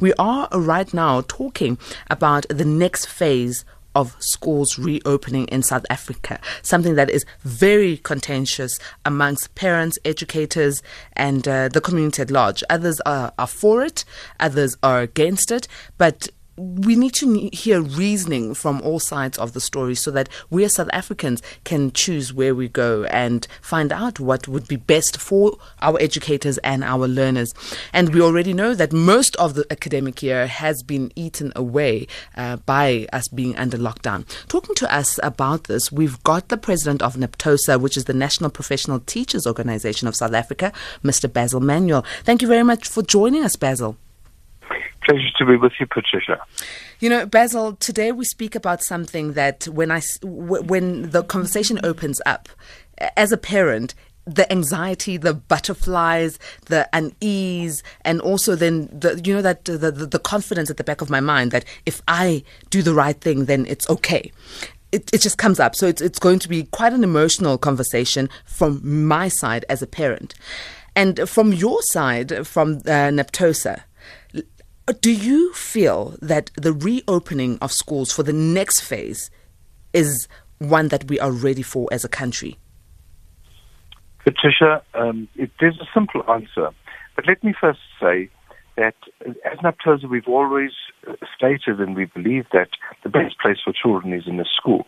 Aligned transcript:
we 0.00 0.12
are 0.18 0.48
right 0.52 0.92
now 0.92 1.22
talking 1.28 1.78
about 2.08 2.46
the 2.48 2.64
next 2.64 3.06
phase 3.06 3.64
of 3.94 4.16
schools 4.20 4.78
reopening 4.78 5.46
in 5.46 5.62
South 5.62 5.84
Africa, 5.90 6.40
something 6.62 6.94
that 6.94 7.10
is 7.10 7.26
very 7.42 7.96
contentious 7.98 8.78
amongst 9.04 9.54
parents, 9.54 9.98
educators, 10.04 10.82
and 11.14 11.46
uh, 11.46 11.68
the 11.68 11.80
community 11.80 12.22
at 12.22 12.30
large. 12.30 12.62
Others 12.70 13.00
are, 13.00 13.32
are 13.38 13.46
for 13.46 13.82
it, 13.82 14.04
others 14.38 14.76
are 14.82 15.00
against 15.00 15.50
it, 15.50 15.66
but 15.98 16.28
we 16.60 16.94
need 16.94 17.14
to 17.14 17.48
hear 17.52 17.80
reasoning 17.80 18.54
from 18.54 18.82
all 18.82 19.00
sides 19.00 19.38
of 19.38 19.54
the 19.54 19.60
story 19.60 19.94
so 19.94 20.10
that 20.10 20.28
we 20.50 20.64
as 20.64 20.74
South 20.74 20.90
Africans 20.92 21.42
can 21.64 21.90
choose 21.92 22.34
where 22.34 22.54
we 22.54 22.68
go 22.68 23.04
and 23.04 23.46
find 23.62 23.92
out 23.92 24.20
what 24.20 24.46
would 24.46 24.68
be 24.68 24.76
best 24.76 25.18
for 25.18 25.56
our 25.80 25.98
educators 26.00 26.58
and 26.58 26.84
our 26.84 27.08
learners. 27.08 27.54
And 27.92 28.14
we 28.14 28.20
already 28.20 28.52
know 28.52 28.74
that 28.74 28.92
most 28.92 29.36
of 29.36 29.54
the 29.54 29.66
academic 29.70 30.22
year 30.22 30.46
has 30.46 30.82
been 30.82 31.10
eaten 31.16 31.52
away 31.56 32.06
uh, 32.36 32.56
by 32.56 33.06
us 33.12 33.28
being 33.28 33.56
under 33.56 33.78
lockdown. 33.78 34.26
Talking 34.48 34.74
to 34.76 34.94
us 34.94 35.18
about 35.22 35.64
this, 35.64 35.90
we've 35.90 36.22
got 36.24 36.48
the 36.48 36.58
president 36.58 37.00
of 37.00 37.16
NAPTOSA, 37.16 37.80
which 37.80 37.96
is 37.96 38.04
the 38.04 38.12
National 38.12 38.50
Professional 38.50 39.00
Teachers 39.00 39.46
Organization 39.46 40.06
of 40.08 40.14
South 40.14 40.34
Africa, 40.34 40.72
Mr. 41.02 41.32
Basil 41.32 41.60
Manuel. 41.60 42.04
Thank 42.24 42.42
you 42.42 42.48
very 42.48 42.64
much 42.64 42.86
for 42.86 43.02
joining 43.02 43.44
us, 43.44 43.56
Basil. 43.56 43.96
Pleasure 45.06 45.30
to 45.38 45.46
be 45.46 45.56
with 45.56 45.72
you, 45.80 45.86
Patricia. 45.86 46.40
You 47.00 47.08
know, 47.08 47.26
Basil, 47.26 47.74
today 47.76 48.12
we 48.12 48.24
speak 48.24 48.54
about 48.54 48.82
something 48.82 49.32
that 49.32 49.66
when 49.68 49.90
I 49.90 50.02
when 50.22 51.10
the 51.10 51.24
conversation 51.24 51.80
opens 51.82 52.20
up, 52.26 52.48
as 53.16 53.32
a 53.32 53.36
parent, 53.36 53.94
the 54.26 54.50
anxiety, 54.52 55.16
the 55.16 55.34
butterflies, 55.34 56.38
the 56.66 56.88
unease, 56.92 57.82
and 58.04 58.20
also 58.20 58.54
then 58.54 58.88
the 58.92 59.20
you 59.24 59.34
know 59.34 59.42
that 59.42 59.64
the, 59.64 59.78
the, 59.78 60.06
the 60.06 60.18
confidence 60.18 60.70
at 60.70 60.76
the 60.76 60.84
back 60.84 61.00
of 61.00 61.10
my 61.10 61.20
mind 61.20 61.50
that 61.50 61.64
if 61.86 62.02
I 62.06 62.44
do 62.68 62.82
the 62.82 62.94
right 62.94 63.18
thing, 63.20 63.46
then 63.46 63.66
it's 63.66 63.88
okay. 63.88 64.30
It, 64.92 65.08
it 65.14 65.20
just 65.20 65.38
comes 65.38 65.60
up. 65.60 65.74
So 65.74 65.86
it's 65.86 66.02
it's 66.02 66.18
going 66.18 66.38
to 66.40 66.48
be 66.48 66.64
quite 66.64 66.92
an 66.92 67.04
emotional 67.04 67.58
conversation 67.58 68.28
from 68.44 69.06
my 69.06 69.28
side 69.28 69.64
as 69.68 69.82
a 69.82 69.86
parent, 69.86 70.34
and 70.94 71.28
from 71.28 71.52
your 71.52 71.80
side, 71.82 72.46
from 72.46 72.76
uh, 72.78 73.10
NAPTOSA 73.10 73.82
do 74.92 75.12
you 75.12 75.52
feel 75.52 76.16
that 76.20 76.50
the 76.56 76.72
reopening 76.72 77.58
of 77.60 77.72
schools 77.72 78.12
for 78.12 78.22
the 78.22 78.32
next 78.32 78.80
phase 78.80 79.30
is 79.92 80.28
one 80.58 80.88
that 80.88 81.08
we 81.08 81.18
are 81.20 81.32
ready 81.32 81.62
for 81.62 81.88
as 81.92 82.04
a 82.04 82.08
country? 82.08 82.58
Patricia, 84.24 84.82
um, 84.94 85.28
it, 85.36 85.50
there's 85.60 85.78
a 85.80 85.88
simple 85.94 86.22
answer. 86.30 86.70
But 87.16 87.26
let 87.26 87.42
me 87.42 87.54
first 87.58 87.80
say 88.00 88.30
that 88.76 88.94
as 89.26 89.58
NAPTOSA, 89.58 90.08
we've 90.08 90.28
always 90.28 90.70
stated 91.36 91.80
and 91.80 91.96
we 91.96 92.06
believe 92.06 92.46
that 92.52 92.68
the 93.02 93.08
best 93.08 93.38
place 93.40 93.58
for 93.64 93.72
children 93.72 94.12
is 94.12 94.24
in 94.26 94.38
a 94.40 94.44
school, 94.44 94.86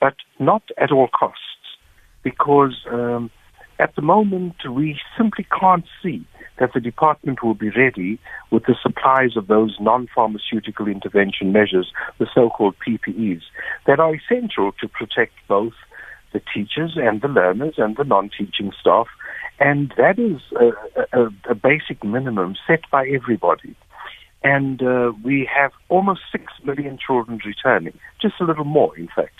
but 0.00 0.14
not 0.38 0.62
at 0.78 0.92
all 0.92 1.08
costs, 1.08 1.40
because 2.22 2.74
um, 2.90 3.30
at 3.78 3.94
the 3.96 4.02
moment 4.02 4.56
we 4.70 4.98
simply 5.16 5.46
can't 5.58 5.84
see 6.02 6.24
that 6.58 6.72
the 6.72 6.80
department 6.80 7.42
will 7.42 7.54
be 7.54 7.70
ready 7.70 8.18
with 8.50 8.64
the 8.64 8.76
supplies 8.80 9.36
of 9.36 9.48
those 9.48 9.76
non-pharmaceutical 9.80 10.86
intervention 10.86 11.52
measures, 11.52 11.92
the 12.18 12.28
so-called 12.32 12.74
PPEs, 12.86 13.42
that 13.86 13.98
are 13.98 14.14
essential 14.14 14.72
to 14.80 14.88
protect 14.88 15.32
both 15.48 15.72
the 16.32 16.40
teachers 16.52 16.96
and 16.96 17.22
the 17.22 17.28
learners 17.28 17.74
and 17.78 17.96
the 17.96 18.04
non-teaching 18.04 18.72
staff. 18.80 19.06
And 19.58 19.92
that 19.96 20.18
is 20.18 20.40
a, 20.60 21.18
a, 21.18 21.30
a 21.50 21.54
basic 21.54 22.04
minimum 22.04 22.56
set 22.66 22.80
by 22.90 23.06
everybody. 23.06 23.76
And 24.42 24.82
uh, 24.82 25.12
we 25.24 25.48
have 25.52 25.72
almost 25.88 26.20
6 26.30 26.44
million 26.64 26.98
children 27.04 27.40
returning, 27.44 27.98
just 28.20 28.34
a 28.40 28.44
little 28.44 28.64
more, 28.64 28.96
in 28.96 29.08
fact, 29.08 29.36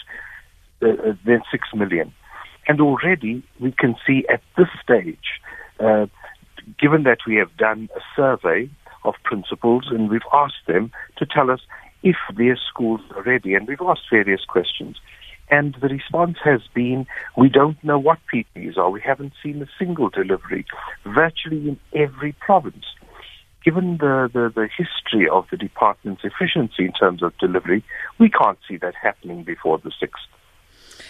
uh, 0.82 0.88
uh 0.88 1.12
than 1.26 1.42
6 1.50 1.68
million. 1.74 2.12
And 2.66 2.80
already 2.80 3.42
we 3.60 3.72
can 3.72 3.96
see 4.06 4.24
at 4.32 4.40
this 4.56 4.68
stage 4.82 5.40
uh, 5.78 6.06
given 6.78 7.02
that 7.04 7.18
we 7.26 7.36
have 7.36 7.56
done 7.56 7.88
a 7.96 8.00
survey 8.16 8.68
of 9.04 9.14
principals 9.24 9.84
and 9.90 10.10
we've 10.10 10.20
asked 10.32 10.66
them 10.66 10.90
to 11.18 11.26
tell 11.26 11.50
us 11.50 11.60
if 12.02 12.16
their 12.36 12.58
schools 12.70 13.00
are 13.16 13.22
ready, 13.22 13.54
and 13.54 13.66
we've 13.66 13.80
asked 13.80 14.10
various 14.10 14.44
questions. 14.44 14.96
And 15.50 15.76
the 15.80 15.88
response 15.88 16.36
has 16.44 16.60
been, 16.74 17.06
we 17.36 17.48
don't 17.48 17.82
know 17.82 17.98
what 17.98 18.18
PPEs 18.32 18.76
are. 18.76 18.90
We 18.90 19.00
haven't 19.00 19.32
seen 19.42 19.62
a 19.62 19.66
single 19.78 20.10
delivery, 20.10 20.66
virtually 21.04 21.68
in 21.68 21.80
every 21.94 22.32
province. 22.32 22.84
Given 23.64 23.96
the, 23.98 24.30
the, 24.32 24.52
the 24.54 24.68
history 24.68 25.28
of 25.28 25.46
the 25.50 25.56
department's 25.56 26.22
efficiency 26.24 26.84
in 26.84 26.92
terms 26.92 27.22
of 27.22 27.36
delivery, 27.38 27.82
we 28.18 28.28
can't 28.28 28.58
see 28.68 28.76
that 28.78 28.94
happening 28.94 29.42
before 29.42 29.78
the 29.78 29.90
6th. 29.90 30.10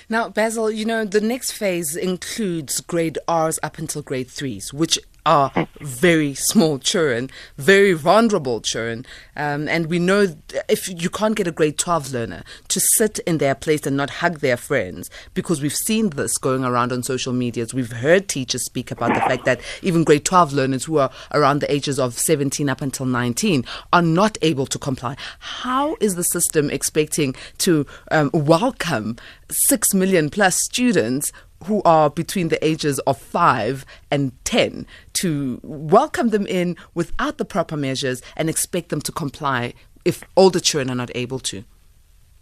Now, 0.09 0.29
Basil, 0.29 0.71
you 0.71 0.85
know, 0.85 1.05
the 1.05 1.21
next 1.21 1.53
phase 1.53 1.97
includes 1.97 2.81
grade 2.81 3.19
R's 3.27 3.59
up 3.63 3.79
until 3.79 4.03
grade 4.03 4.29
3s, 4.29 4.73
which 4.73 4.99
are 5.27 5.69
very 5.81 6.35
small 6.35 6.79
children, 6.79 7.31
very 7.57 7.93
vulnerable 7.93 8.61
children. 8.61 9.07
Um, 9.37 9.69
and 9.69 9.87
we 9.87 9.99
know 9.99 10.37
if 10.69 10.89
you 10.89 11.11
can't 11.11 11.37
get 11.37 11.47
a 11.47 11.53
grade 11.53 11.79
12 11.79 12.13
learner 12.13 12.43
to 12.69 12.81
sit 12.81 13.19
in 13.21 13.39
their 13.39 13.55
place 13.55 13.87
and 13.87 13.97
not 13.97 14.11
hug 14.11 14.41
their 14.41 14.57
friends, 14.57 15.11
because 15.33 15.63
we've 15.63 15.75
seen 15.75 16.11
this 16.11 16.39
going 16.39 16.65
around 16.65 16.93
on 16.93 17.03
social 17.03 17.33
medias. 17.33 17.73
We've 17.73 17.93
heard 17.93 18.29
teachers 18.29 18.65
speak 18.65 18.91
about 18.91 19.15
the 19.15 19.21
fact 19.21 19.45
that 19.47 19.61
even 19.83 20.05
grade 20.05 20.25
12 20.25 20.53
learners 20.53 20.85
who 20.85 20.99
are 20.99 21.11
around 21.33 21.61
the 21.61 21.73
ages 21.73 21.99
of 21.99 22.19
17 22.19 22.69
up 22.69 22.83
until 22.83 23.07
19 23.07 23.65
are 23.93 24.03
not 24.03 24.37
able 24.43 24.67
to 24.67 24.79
comply. 24.79 25.17
How 25.39 25.97
is 26.01 26.15
the 26.15 26.25
system 26.25 26.71
expecting 26.71 27.35
to 27.59 27.87
um, 28.11 28.31
welcome 28.33 29.17
6 29.51 29.95
million 29.95 30.31
plus 30.31 30.57
students 30.63 31.33
who 31.65 31.83
are 31.85 32.11
between 32.11 32.49
the 32.49 32.65
ages 32.65 32.99
of 33.01 33.19
5 33.19 33.85
and 34.11 34.33
10 34.45 34.87
to 35.15 35.61
welcome 35.63 36.29
them 36.29 36.47
in 36.47 36.77
without 36.95 37.39
the 37.39 37.45
proper 37.45 37.77
measures 37.77 38.23
and 38.37 38.51
expect 38.51 38.91
them 38.91 39.01
to 39.01 39.13
comply 39.13 39.75
if 40.05 40.23
older 40.37 40.61
children 40.61 40.91
are 40.91 40.95
not 40.95 41.11
able 41.15 41.39
to? 41.39 41.65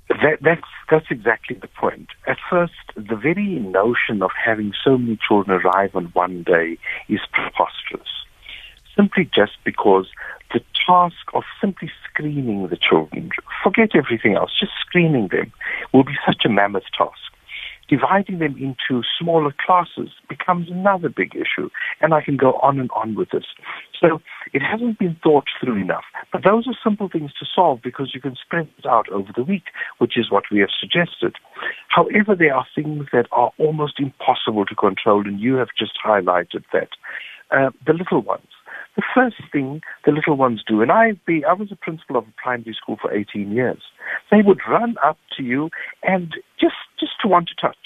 That, 0.09 0.39
that's 0.43 0.67
that's 0.91 1.07
exactly 1.11 1.57
the 1.57 1.69
point. 1.69 2.09
At 2.27 2.37
first, 2.51 2.75
the 2.97 3.17
very 3.17 3.61
notion 3.61 4.23
of 4.23 4.31
having 4.45 4.73
so 4.85 4.99
many 4.99 5.19
children 5.27 5.59
arrive 5.59 5.97
on 5.97 6.07
one 6.07 6.43
day 6.43 6.77
is 7.09 7.21
preposterous. 7.33 8.09
Simply 8.95 9.31
just 9.35 9.53
because 9.65 10.07
the 10.53 10.61
task 10.87 11.17
of 11.35 11.43
simply 11.61 11.91
screening 12.09 12.69
the 12.69 12.77
children, 12.77 13.31
forget 13.63 13.91
everything 13.95 14.35
else, 14.35 14.51
just 14.59 14.73
screening 14.81 15.29
them, 15.29 15.53
will 15.93 16.05
be 16.05 16.17
such 16.27 16.45
a 16.45 16.49
mammoth 16.49 16.85
task 16.97 17.33
dividing 17.93 18.39
them 18.39 18.57
into 18.57 19.03
smaller 19.21 19.53
classes 19.65 20.09
becomes 20.27 20.71
another 20.71 21.11
big 21.11 21.35
issue. 21.35 21.69
And 22.01 22.15
I 22.15 22.23
can 22.23 22.39
go 22.39 22.55
on 22.63 22.81
and 22.81 22.91
on 22.93 23.15
with 23.15 23.31
this. 23.31 23.45
So 24.01 24.23
it 24.55 24.63
hasn't 24.63 24.99
been 24.99 25.17
thought 25.23 25.45
through 25.61 25.77
enough. 25.77 26.05
But 26.33 26.43
those 26.43 26.67
are 26.67 26.75
simple 26.83 27.11
things 27.11 27.33
to 27.39 27.47
solve 27.55 27.81
because 27.85 28.13
you 28.15 28.21
can 28.21 28.35
spread 28.35 28.69
it 28.79 28.87
out 28.87 29.11
over 29.11 29.31
the 29.37 29.43
week, 29.43 29.65
which 29.99 30.17
is 30.17 30.31
what 30.31 30.45
we 30.51 30.61
have 30.61 30.71
suggested. 30.79 31.35
However, 31.89 32.35
there 32.35 32.55
are 32.55 32.67
things 32.75 33.09
that 33.13 33.27
are 33.31 33.53
almost 33.59 34.01
impossible 34.01 34.65
to 34.67 34.75
control, 34.75 35.27
and 35.27 35.39
you 35.39 35.57
have 35.57 35.69
just 35.79 35.93
highlighted 36.03 36.65
that. 36.73 36.89
Uh, 37.51 37.69
the 37.87 37.93
little 37.93 38.23
ones 38.23 38.49
the 38.97 39.03
first 39.15 39.37
thing 39.51 39.81
the 40.05 40.13
little 40.13 40.37
ones 40.37 40.63
do, 40.67 40.83
and 40.83 40.93
I, 40.93 41.13
be, 41.27 41.45
I 41.45 41.53
was 41.53 41.73
a 41.73 41.77
principal 41.77 42.17
of 42.17 42.25
a 42.25 42.33
primary 42.43 42.77
school 42.81 42.99
for 43.01 43.13
18 43.13 43.53
years, 43.53 43.83
they 44.31 44.43
would 44.43 44.61
run 44.69 44.97
up 45.05 45.19
to 45.37 45.43
you 45.43 45.71
and 46.03 46.35
just, 46.61 46.77
just 46.99 47.13
to 47.23 47.29
want 47.29 47.49
to 47.49 47.55
touch. 47.55 47.77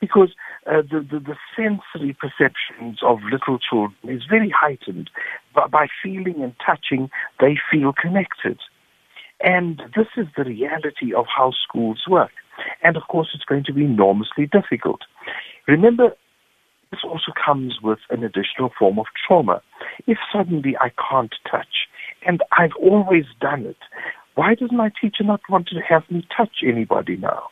Because 0.00 0.34
uh, 0.66 0.82
the, 0.82 1.00
the, 1.00 1.18
the, 1.18 1.36
sensory 1.56 2.14
perceptions 2.20 2.98
of 3.02 3.20
little 3.32 3.58
children 3.58 3.96
is 4.04 4.22
very 4.28 4.50
heightened. 4.54 5.08
But 5.54 5.70
by 5.70 5.86
feeling 6.02 6.42
and 6.42 6.54
touching, 6.64 7.08
they 7.40 7.56
feel 7.70 7.92
connected. 7.92 8.58
And 9.40 9.82
this 9.96 10.08
is 10.16 10.26
the 10.36 10.44
reality 10.44 11.14
of 11.16 11.24
how 11.34 11.52
schools 11.66 12.02
work. 12.08 12.32
And 12.82 12.96
of 12.96 13.04
course, 13.08 13.30
it's 13.34 13.44
going 13.44 13.64
to 13.64 13.72
be 13.72 13.84
enormously 13.84 14.46
difficult. 14.46 15.00
Remember, 15.66 16.14
this 16.94 17.02
also 17.02 17.32
comes 17.44 17.78
with 17.82 17.98
an 18.10 18.22
additional 18.22 18.70
form 18.78 19.00
of 19.00 19.06
trauma. 19.26 19.60
If 20.06 20.18
suddenly 20.32 20.76
I 20.80 20.90
can't 21.10 21.34
touch, 21.50 21.88
and 22.24 22.40
I've 22.56 22.76
always 22.80 23.24
done 23.40 23.66
it, 23.66 23.76
why 24.36 24.54
does 24.54 24.70
my 24.72 24.90
teacher 25.00 25.24
not 25.24 25.40
want 25.50 25.68
to 25.68 25.80
have 25.80 26.02
me 26.08 26.24
touch 26.36 26.62
anybody 26.64 27.16
now? 27.16 27.44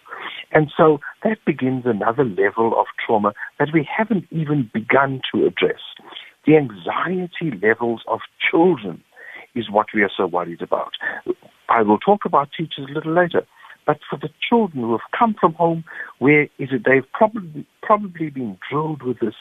And 0.52 0.70
so 0.76 1.00
that 1.24 1.38
begins 1.44 1.84
another 1.86 2.24
level 2.24 2.78
of 2.78 2.86
trauma 3.04 3.32
that 3.58 3.68
we 3.72 3.88
haven't 3.96 4.26
even 4.30 4.70
begun 4.72 5.20
to 5.32 5.44
address. 5.46 5.80
The 6.46 6.56
anxiety 6.56 7.58
levels 7.60 8.02
of 8.06 8.20
children 8.50 9.02
is 9.56 9.70
what 9.70 9.86
we 9.92 10.02
are 10.02 10.10
so 10.16 10.26
worried 10.26 10.62
about. 10.62 10.92
I 11.68 11.82
will 11.82 11.98
talk 11.98 12.24
about 12.24 12.50
teachers 12.56 12.86
a 12.88 12.92
little 12.92 13.14
later. 13.14 13.44
But 13.87 13.99
for 14.08 14.17
the 14.17 14.31
children 14.49 14.84
who 14.84 14.93
have 14.93 15.19
come 15.19 15.34
from 15.40 15.55
home 15.55 15.84
where 16.19 16.44
is 16.58 16.69
it 16.70 16.82
they've 16.84 17.11
probably 17.12 17.67
probably 17.82 18.31
been 18.31 18.56
drilled 18.70 19.02
with 19.02 19.19
this, 19.20 19.34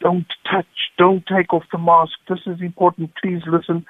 don't 0.00 0.26
touch, 0.50 0.66
don't 0.98 1.24
take 1.26 1.52
off 1.52 1.64
the 1.72 1.78
mask, 1.78 2.12
this 2.28 2.40
is 2.46 2.60
important, 2.60 3.10
please 3.22 3.42
listen. 3.50 3.86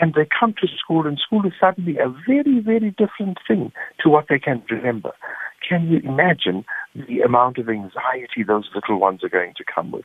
and 0.00 0.14
they 0.14 0.26
come 0.38 0.54
to 0.60 0.68
school, 0.78 1.06
and 1.06 1.18
school 1.18 1.44
is 1.46 1.52
suddenly 1.60 1.96
a 1.98 2.08
very, 2.26 2.60
very 2.60 2.90
different 2.92 3.38
thing 3.46 3.72
to 4.00 4.08
what 4.08 4.26
they 4.28 4.38
can 4.38 4.62
remember. 4.70 5.12
Can 5.68 5.88
you 5.88 5.98
imagine 5.98 6.64
the 6.94 7.20
amount 7.20 7.58
of 7.58 7.68
anxiety 7.68 8.42
those 8.46 8.68
little 8.74 9.00
ones 9.00 9.24
are 9.24 9.28
going 9.28 9.54
to 9.56 9.64
come 9.64 9.90
with? 9.90 10.04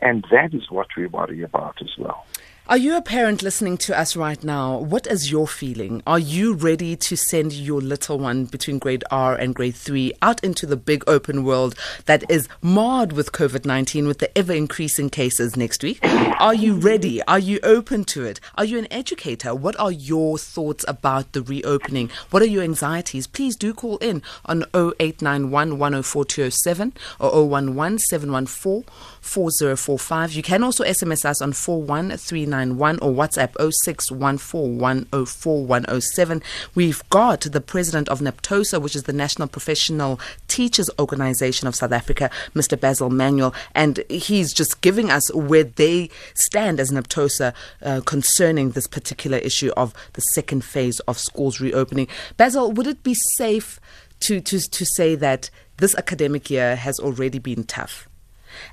And 0.00 0.24
that 0.30 0.52
is 0.52 0.70
what 0.70 0.88
we 0.96 1.06
worry 1.06 1.42
about 1.42 1.80
as 1.80 1.92
well. 1.98 2.26
Are 2.68 2.76
you 2.76 2.96
a 2.96 3.02
parent 3.02 3.42
listening 3.42 3.76
to 3.78 3.98
us 3.98 4.14
right 4.14 4.42
now? 4.44 4.78
What 4.78 5.08
is 5.08 5.32
your 5.32 5.48
feeling? 5.48 6.00
Are 6.06 6.18
you 6.18 6.54
ready 6.54 6.94
to 6.94 7.16
send 7.16 7.52
your 7.52 7.80
little 7.80 8.20
one 8.20 8.44
between 8.44 8.78
grade 8.78 9.02
R 9.10 9.34
and 9.34 9.52
grade 9.52 9.74
3 9.74 10.12
out 10.22 10.42
into 10.44 10.64
the 10.64 10.76
big 10.76 11.02
open 11.08 11.42
world 11.42 11.74
that 12.06 12.22
is 12.30 12.48
marred 12.62 13.14
with 13.14 13.32
COVID 13.32 13.64
19 13.64 14.06
with 14.06 14.20
the 14.20 14.38
ever 14.38 14.52
increasing 14.52 15.10
cases 15.10 15.56
next 15.56 15.82
week? 15.82 15.98
Are 16.38 16.54
you 16.54 16.74
ready? 16.74 17.20
Are 17.24 17.38
you 17.38 17.58
open 17.64 18.04
to 18.04 18.24
it? 18.24 18.38
Are 18.54 18.64
you 18.64 18.78
an 18.78 18.86
educator? 18.92 19.56
What 19.56 19.78
are 19.80 19.92
your 19.92 20.38
thoughts 20.38 20.84
about 20.86 21.32
the 21.32 21.42
reopening? 21.42 22.10
What 22.30 22.42
are 22.42 22.46
your 22.46 22.62
anxieties? 22.62 23.26
Please 23.26 23.56
do 23.56 23.74
call 23.74 23.96
in 23.98 24.22
on 24.46 24.62
0891 24.72 25.80
104 25.80 26.24
207 26.24 26.92
or 27.18 27.32
011 27.32 27.98
714 27.98 28.84
4045. 29.22 30.32
You 30.32 30.42
can 30.42 30.64
also 30.64 30.84
SMS 30.84 31.24
us 31.24 31.40
on 31.40 31.52
41391 31.52 32.98
or 32.98 33.12
WhatsApp 33.12 33.52
0614104107. 33.54 36.42
We've 36.74 37.08
got 37.08 37.42
the 37.42 37.60
president 37.60 38.08
of 38.08 38.18
NAPTOSA, 38.20 38.82
which 38.82 38.96
is 38.96 39.04
the 39.04 39.12
National 39.12 39.46
Professional 39.48 40.18
Teachers 40.48 40.90
Organization 40.98 41.68
of 41.68 41.76
South 41.76 41.92
Africa, 41.92 42.30
Mr. 42.54 42.78
Basil 42.78 43.10
Manuel, 43.10 43.54
and 43.74 44.02
he's 44.10 44.52
just 44.52 44.80
giving 44.80 45.10
us 45.10 45.32
where 45.32 45.64
they 45.64 46.10
stand 46.34 46.80
as 46.80 46.90
NAPTOSA 46.90 47.54
uh, 47.82 48.00
concerning 48.04 48.72
this 48.72 48.88
particular 48.88 49.38
issue 49.38 49.70
of 49.76 49.94
the 50.14 50.20
second 50.20 50.64
phase 50.64 50.98
of 51.00 51.16
schools 51.16 51.60
reopening. 51.60 52.08
Basil, 52.36 52.72
would 52.72 52.88
it 52.88 53.02
be 53.02 53.14
safe 53.36 53.80
to, 54.20 54.40
to, 54.40 54.58
to 54.58 54.84
say 54.84 55.14
that 55.14 55.48
this 55.78 55.94
academic 55.94 56.50
year 56.50 56.76
has 56.76 56.98
already 56.98 57.38
been 57.38 57.64
tough? 57.64 58.08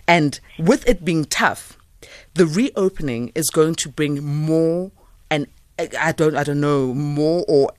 And 0.08 0.40
with 0.58 0.88
it 0.88 1.04
being 1.04 1.26
tough, 1.26 1.78
the 2.34 2.46
reopening 2.46 3.32
is 3.36 3.50
going 3.50 3.76
to 3.76 3.90
bring 3.90 4.24
more 4.24 4.92
and 5.30 5.48
I 5.98 6.12
don't, 6.12 6.36
I 6.36 6.44
don't 6.44 6.60
know, 6.60 6.94
more 6.94 7.46
or 7.48 7.72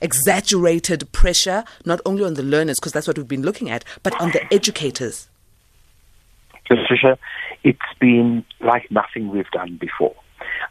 exaggerated 0.00 1.12
pressure, 1.12 1.64
not 1.84 2.00
only 2.04 2.24
on 2.24 2.34
the 2.34 2.42
learners, 2.42 2.80
because 2.80 2.92
that's 2.92 3.06
what 3.06 3.16
we've 3.16 3.28
been 3.28 3.42
looking 3.42 3.70
at, 3.70 3.84
but 4.02 4.20
on 4.20 4.32
the 4.32 4.52
educators. 4.52 5.28
Patricia, 6.68 7.18
it's 7.62 7.78
been 8.00 8.44
like 8.60 8.90
nothing 8.90 9.28
we've 9.28 9.50
done 9.50 9.76
before. 9.76 10.14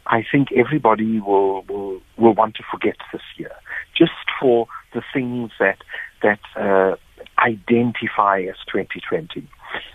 I 0.06 0.24
think 0.30 0.52
everybody 0.52 1.20
will, 1.20 1.62
will, 1.62 2.00
will 2.18 2.34
want 2.34 2.56
to 2.56 2.62
forget 2.70 2.96
this 3.12 3.22
year, 3.36 3.52
just 3.96 4.12
for 4.40 4.66
the 4.92 5.02
things 5.12 5.52
that, 5.58 5.78
that 6.22 6.40
uh, 6.56 6.96
identify 7.38 8.40
as 8.40 8.56
2020. 8.70 9.48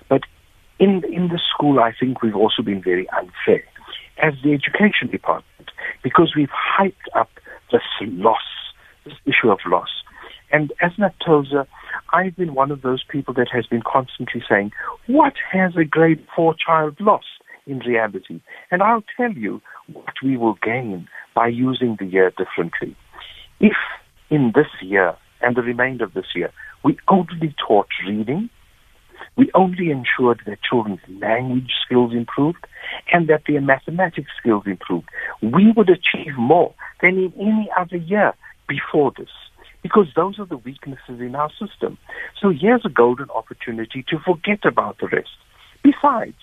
But 0.07 0.23
in 0.79 1.03
in 1.11 1.27
the 1.27 1.39
school, 1.53 1.79
I 1.79 1.93
think 1.99 2.21
we've 2.21 2.35
also 2.35 2.61
been 2.61 2.81
very 2.81 3.07
unfair 3.09 3.63
as 4.21 4.33
the 4.43 4.53
education 4.53 5.07
department 5.11 5.71
because 6.03 6.33
we've 6.35 6.49
hyped 6.49 7.07
up 7.15 7.29
this 7.71 7.81
loss, 8.01 8.37
this 9.05 9.13
issue 9.25 9.51
of 9.51 9.59
loss. 9.65 9.89
And 10.51 10.73
as 10.81 10.91
NAPTOSA, 10.93 11.67
I've 12.11 12.35
been 12.35 12.55
one 12.55 12.71
of 12.71 12.81
those 12.81 13.03
people 13.07 13.33
that 13.35 13.47
has 13.51 13.67
been 13.67 13.83
constantly 13.85 14.43
saying, 14.49 14.71
what 15.07 15.33
has 15.51 15.73
a 15.75 15.85
grade 15.85 16.25
four 16.35 16.55
child 16.55 16.97
lost 16.99 17.27
in 17.67 17.79
reality? 17.79 18.41
And 18.71 18.81
I'll 18.81 19.03
tell 19.15 19.31
you 19.31 19.61
what 19.93 20.15
we 20.23 20.37
will 20.37 20.57
gain 20.63 21.07
by 21.35 21.47
using 21.47 21.97
the 21.99 22.05
year 22.05 22.31
differently. 22.31 22.95
If 23.59 23.77
in 24.29 24.53
this 24.55 24.67
year 24.81 25.15
and 25.41 25.55
the 25.55 25.61
remainder 25.61 26.05
of 26.05 26.13
this 26.13 26.33
year, 26.35 26.51
we 26.83 26.97
only 27.07 27.53
taught 27.67 27.87
reading, 28.07 28.49
we 29.35 29.51
only 29.53 29.91
ensured 29.91 30.41
that 30.45 30.59
children's 30.61 30.99
language 31.21 31.71
skills 31.85 32.13
improved 32.13 32.65
and 33.11 33.27
that 33.29 33.43
their 33.47 33.61
mathematics 33.61 34.31
skills 34.39 34.63
improved. 34.65 35.07
We 35.41 35.71
would 35.75 35.89
achieve 35.89 36.37
more 36.37 36.73
than 37.01 37.17
in 37.17 37.33
any 37.39 37.69
other 37.77 37.97
year 37.97 38.33
before 38.67 39.11
this 39.17 39.29
because 39.81 40.07
those 40.15 40.39
are 40.39 40.45
the 40.45 40.57
weaknesses 40.57 41.19
in 41.19 41.35
our 41.35 41.49
system. 41.51 41.97
So 42.41 42.49
here's 42.49 42.85
a 42.85 42.89
golden 42.89 43.29
opportunity 43.29 44.03
to 44.09 44.19
forget 44.19 44.65
about 44.65 44.97
the 44.99 45.07
rest. 45.07 45.29
Besides, 45.83 46.35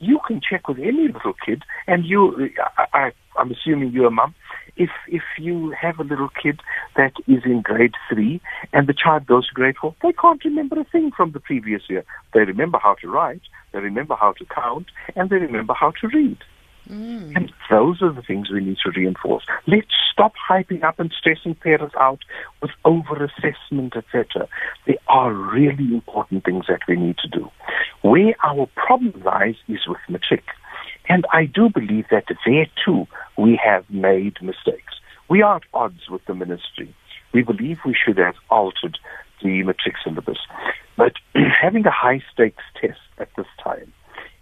you 0.00 0.18
can 0.26 0.40
check 0.48 0.68
with 0.68 0.78
any 0.78 1.08
little 1.08 1.34
kid, 1.46 1.62
and 1.86 2.04
you, 2.04 2.50
I, 2.76 2.86
I, 2.92 3.12
I'm 3.38 3.52
assuming 3.52 3.92
you're 3.92 4.08
a 4.08 4.10
mum, 4.10 4.34
if 4.76 4.90
if 5.06 5.22
you 5.38 5.72
have 5.80 6.00
a 6.00 6.02
little 6.02 6.28
kid 6.42 6.60
that 6.96 7.12
is 7.26 7.42
in 7.44 7.62
grade 7.62 7.94
three 8.08 8.40
and 8.72 8.86
the 8.86 8.94
child 8.94 9.26
goes 9.26 9.48
to 9.48 9.54
grade 9.54 9.76
four, 9.80 9.94
they 10.02 10.12
can't 10.12 10.44
remember 10.44 10.80
a 10.80 10.84
thing 10.84 11.10
from 11.10 11.32
the 11.32 11.40
previous 11.40 11.82
year. 11.88 12.04
They 12.32 12.40
remember 12.40 12.78
how 12.78 12.94
to 13.02 13.08
write, 13.08 13.42
they 13.72 13.80
remember 13.80 14.14
how 14.14 14.32
to 14.32 14.44
count, 14.46 14.86
and 15.16 15.30
they 15.30 15.36
remember 15.36 15.74
how 15.74 15.92
to 16.00 16.08
read. 16.08 16.38
Mm. 16.88 17.34
And 17.34 17.52
those 17.70 18.02
are 18.02 18.12
the 18.12 18.22
things 18.22 18.50
we 18.50 18.60
need 18.60 18.76
to 18.84 18.90
reinforce. 18.90 19.44
Let's 19.66 19.88
stop 20.12 20.34
hyping 20.48 20.82
up 20.82 21.00
and 21.00 21.12
stressing 21.18 21.54
parents 21.54 21.94
out 21.98 22.20
with 22.60 22.72
over-assessment, 22.84 23.96
etc. 23.96 24.48
There 24.86 24.96
are 25.08 25.32
really 25.32 25.94
important 25.94 26.44
things 26.44 26.66
that 26.68 26.80
we 26.86 26.96
need 26.96 27.16
to 27.18 27.28
do. 27.28 27.50
Where 28.02 28.34
our 28.44 28.68
problem 28.76 29.22
lies 29.24 29.56
is 29.66 29.86
with 29.86 29.98
matric. 30.08 30.44
And 31.08 31.24
I 31.32 31.46
do 31.46 31.68
believe 31.68 32.06
that 32.10 32.24
there 32.46 32.66
too 32.84 33.06
we 33.36 33.58
have 33.64 33.88
made 33.90 34.36
mistakes. 34.42 34.94
We 35.28 35.42
are 35.42 35.56
at 35.56 35.62
odds 35.72 36.08
with 36.10 36.24
the 36.26 36.34
ministry. 36.34 36.94
We 37.32 37.42
believe 37.42 37.78
we 37.84 37.94
should 37.94 38.18
have 38.18 38.36
altered 38.50 38.98
the 39.42 39.62
matric 39.62 39.94
syllabus. 40.04 40.38
But 40.96 41.14
having 41.62 41.86
a 41.86 41.90
high 41.90 42.22
stakes 42.32 42.62
test 42.80 43.00
at 43.18 43.28
this 43.36 43.46
time 43.62 43.92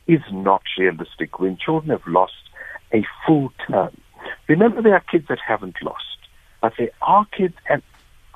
is 0.07 0.21
not 0.31 0.63
realistic 0.79 1.39
when 1.39 1.57
children 1.57 1.91
have 1.91 2.07
lost 2.07 2.35
a 2.93 3.05
full 3.27 3.53
term. 3.69 3.97
Remember, 4.49 4.83
there 4.83 4.95
are 4.95 5.05
kids 5.11 5.27
that 5.29 5.39
haven't 5.47 5.77
lost, 5.83 6.19
but 6.61 6.73
there 6.79 6.91
are 7.01 7.27
kids, 7.37 7.55
and 7.69 7.83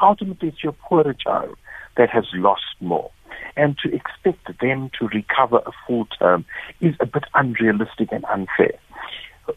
ultimately 0.01 0.49
it's 0.49 0.63
your 0.63 0.73
poorer 0.73 1.15
child 1.15 1.57
that 1.97 2.11
has 2.11 2.25
lost 2.35 2.65
more 2.81 3.11
and 3.57 3.77
to 3.79 3.95
expect 3.95 4.47
them 4.61 4.91
to 4.99 5.09
recover 5.09 5.59
a 5.67 5.73
full 5.87 6.07
term 6.19 6.45
is 6.81 6.95
a 7.01 7.07
bit 7.07 7.25
unrealistic 7.35 8.09
and 8.13 8.25
unfair. 8.27 8.79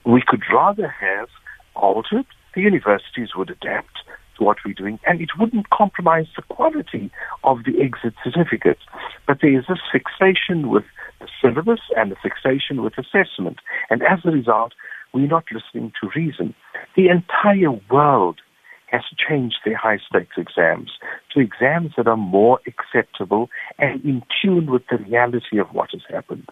We 0.05 0.23
could 0.25 0.43
rather 0.51 0.87
have 0.87 1.29
altered, 1.75 2.25
the 2.59 2.63
universities 2.63 3.29
would 3.37 3.49
adapt 3.49 3.99
to 4.37 4.43
what 4.43 4.57
we're 4.65 4.73
doing, 4.73 4.99
and 5.07 5.21
it 5.21 5.29
wouldn't 5.39 5.69
compromise 5.69 6.27
the 6.35 6.41
quality 6.53 7.09
of 7.45 7.59
the 7.63 7.81
exit 7.81 8.13
certificate. 8.21 8.79
But 9.25 9.37
there 9.41 9.57
is 9.57 9.65
this 9.69 9.79
fixation 9.91 10.69
with 10.69 10.83
the 11.21 11.27
syllabus 11.41 11.79
and 11.95 12.11
the 12.11 12.17
fixation 12.21 12.83
with 12.83 12.97
assessment, 12.97 13.59
and 13.89 14.01
as 14.03 14.19
a 14.25 14.31
result, 14.31 14.73
we're 15.13 15.27
not 15.27 15.45
listening 15.51 15.93
to 16.01 16.09
reason. 16.15 16.53
The 16.97 17.07
entire 17.07 17.79
world 17.89 18.41
has 18.87 19.03
changed 19.17 19.57
their 19.63 19.77
high 19.77 19.99
stakes 20.09 20.35
exams 20.37 20.91
to 21.33 21.39
exams 21.39 21.91
that 21.95 22.07
are 22.07 22.17
more 22.17 22.59
acceptable 22.67 23.49
and 23.77 24.03
in 24.03 24.23
tune 24.41 24.69
with 24.71 24.81
the 24.89 24.97
reality 24.97 25.59
of 25.59 25.67
what 25.71 25.91
has 25.91 26.01
happened. 26.09 26.47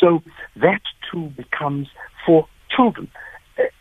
So 0.00 0.22
that 0.56 0.80
too 1.10 1.30
becomes 1.36 1.88
for 2.26 2.48
children. 2.74 3.08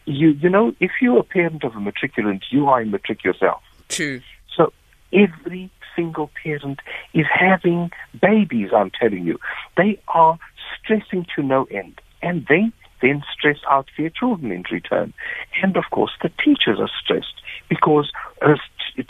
You, 0.06 0.30
you 0.32 0.50
know, 0.50 0.74
if 0.80 0.92
you're 1.01 1.20
a 1.20 1.24
parent 1.24 1.63
of 1.63 1.75
a 1.75 1.80
matriculant, 1.80 2.42
you 2.50 2.68
are 2.68 2.82
a 2.82 2.86
matric 2.86 3.24
yourself. 3.24 3.62
True. 3.89 4.22
So 4.56 4.74
every 5.12 5.72
single 5.96 6.30
parent 6.44 6.80
is 7.13 7.25
having 7.32 7.92
babies, 8.22 8.70
I'm 8.75 8.92
telling 8.92 9.25
you. 9.25 9.39
They 9.77 10.00
are 10.10 10.38
stressing 10.80 11.25
to 11.36 11.44
no 11.44 11.65
end. 11.65 12.01
And 12.22 12.46
they 12.48 12.72
then 13.01 13.22
stress 13.32 13.58
out 13.70 13.88
their 13.98 14.10
children 14.10 14.51
in 14.51 14.63
return. 14.72 15.13
And 15.62 15.75
of 15.77 15.84
course, 15.92 16.12
the 16.22 16.32
teachers 16.44 16.80
are 16.80 16.89
stressed 17.03 17.42
because 17.70 18.12
uh, 18.42 18.56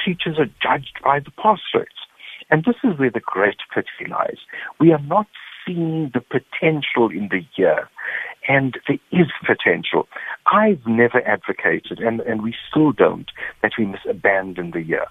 teachers 0.03 0.39
are 0.39 0.50
judged 0.62 1.00
by 1.03 1.20
the 1.20 1.32
pass 1.32 1.60
rates. 1.74 1.89
And 2.50 2.65
this 2.65 2.75
is 2.84 3.00
where 3.00 3.12
the 3.12 3.20
great 3.20 3.58
pity 3.74 4.10
lies. 4.10 4.38
We 4.79 4.91
are 4.91 5.01
not 5.01 5.27
seeing 5.65 6.12
the 6.13 6.22
potential 6.22 7.10
in 7.10 7.29
the 7.29 7.46
year. 7.55 7.89
And 8.48 8.77
there 8.88 9.00
is 9.12 9.27
potential. 9.46 10.08
I've 10.48 10.86
never 10.86 11.25
advocated, 11.25 12.00
and, 12.00 12.20
and 12.22 12.41
we 12.41 12.53
still 12.70 12.91
don't, 12.91 13.32
that 13.62 13.74
we 13.77 13.86
must 13.86 14.05
abandon 14.05 14.72
the 14.72 14.82
year. 14.82 15.05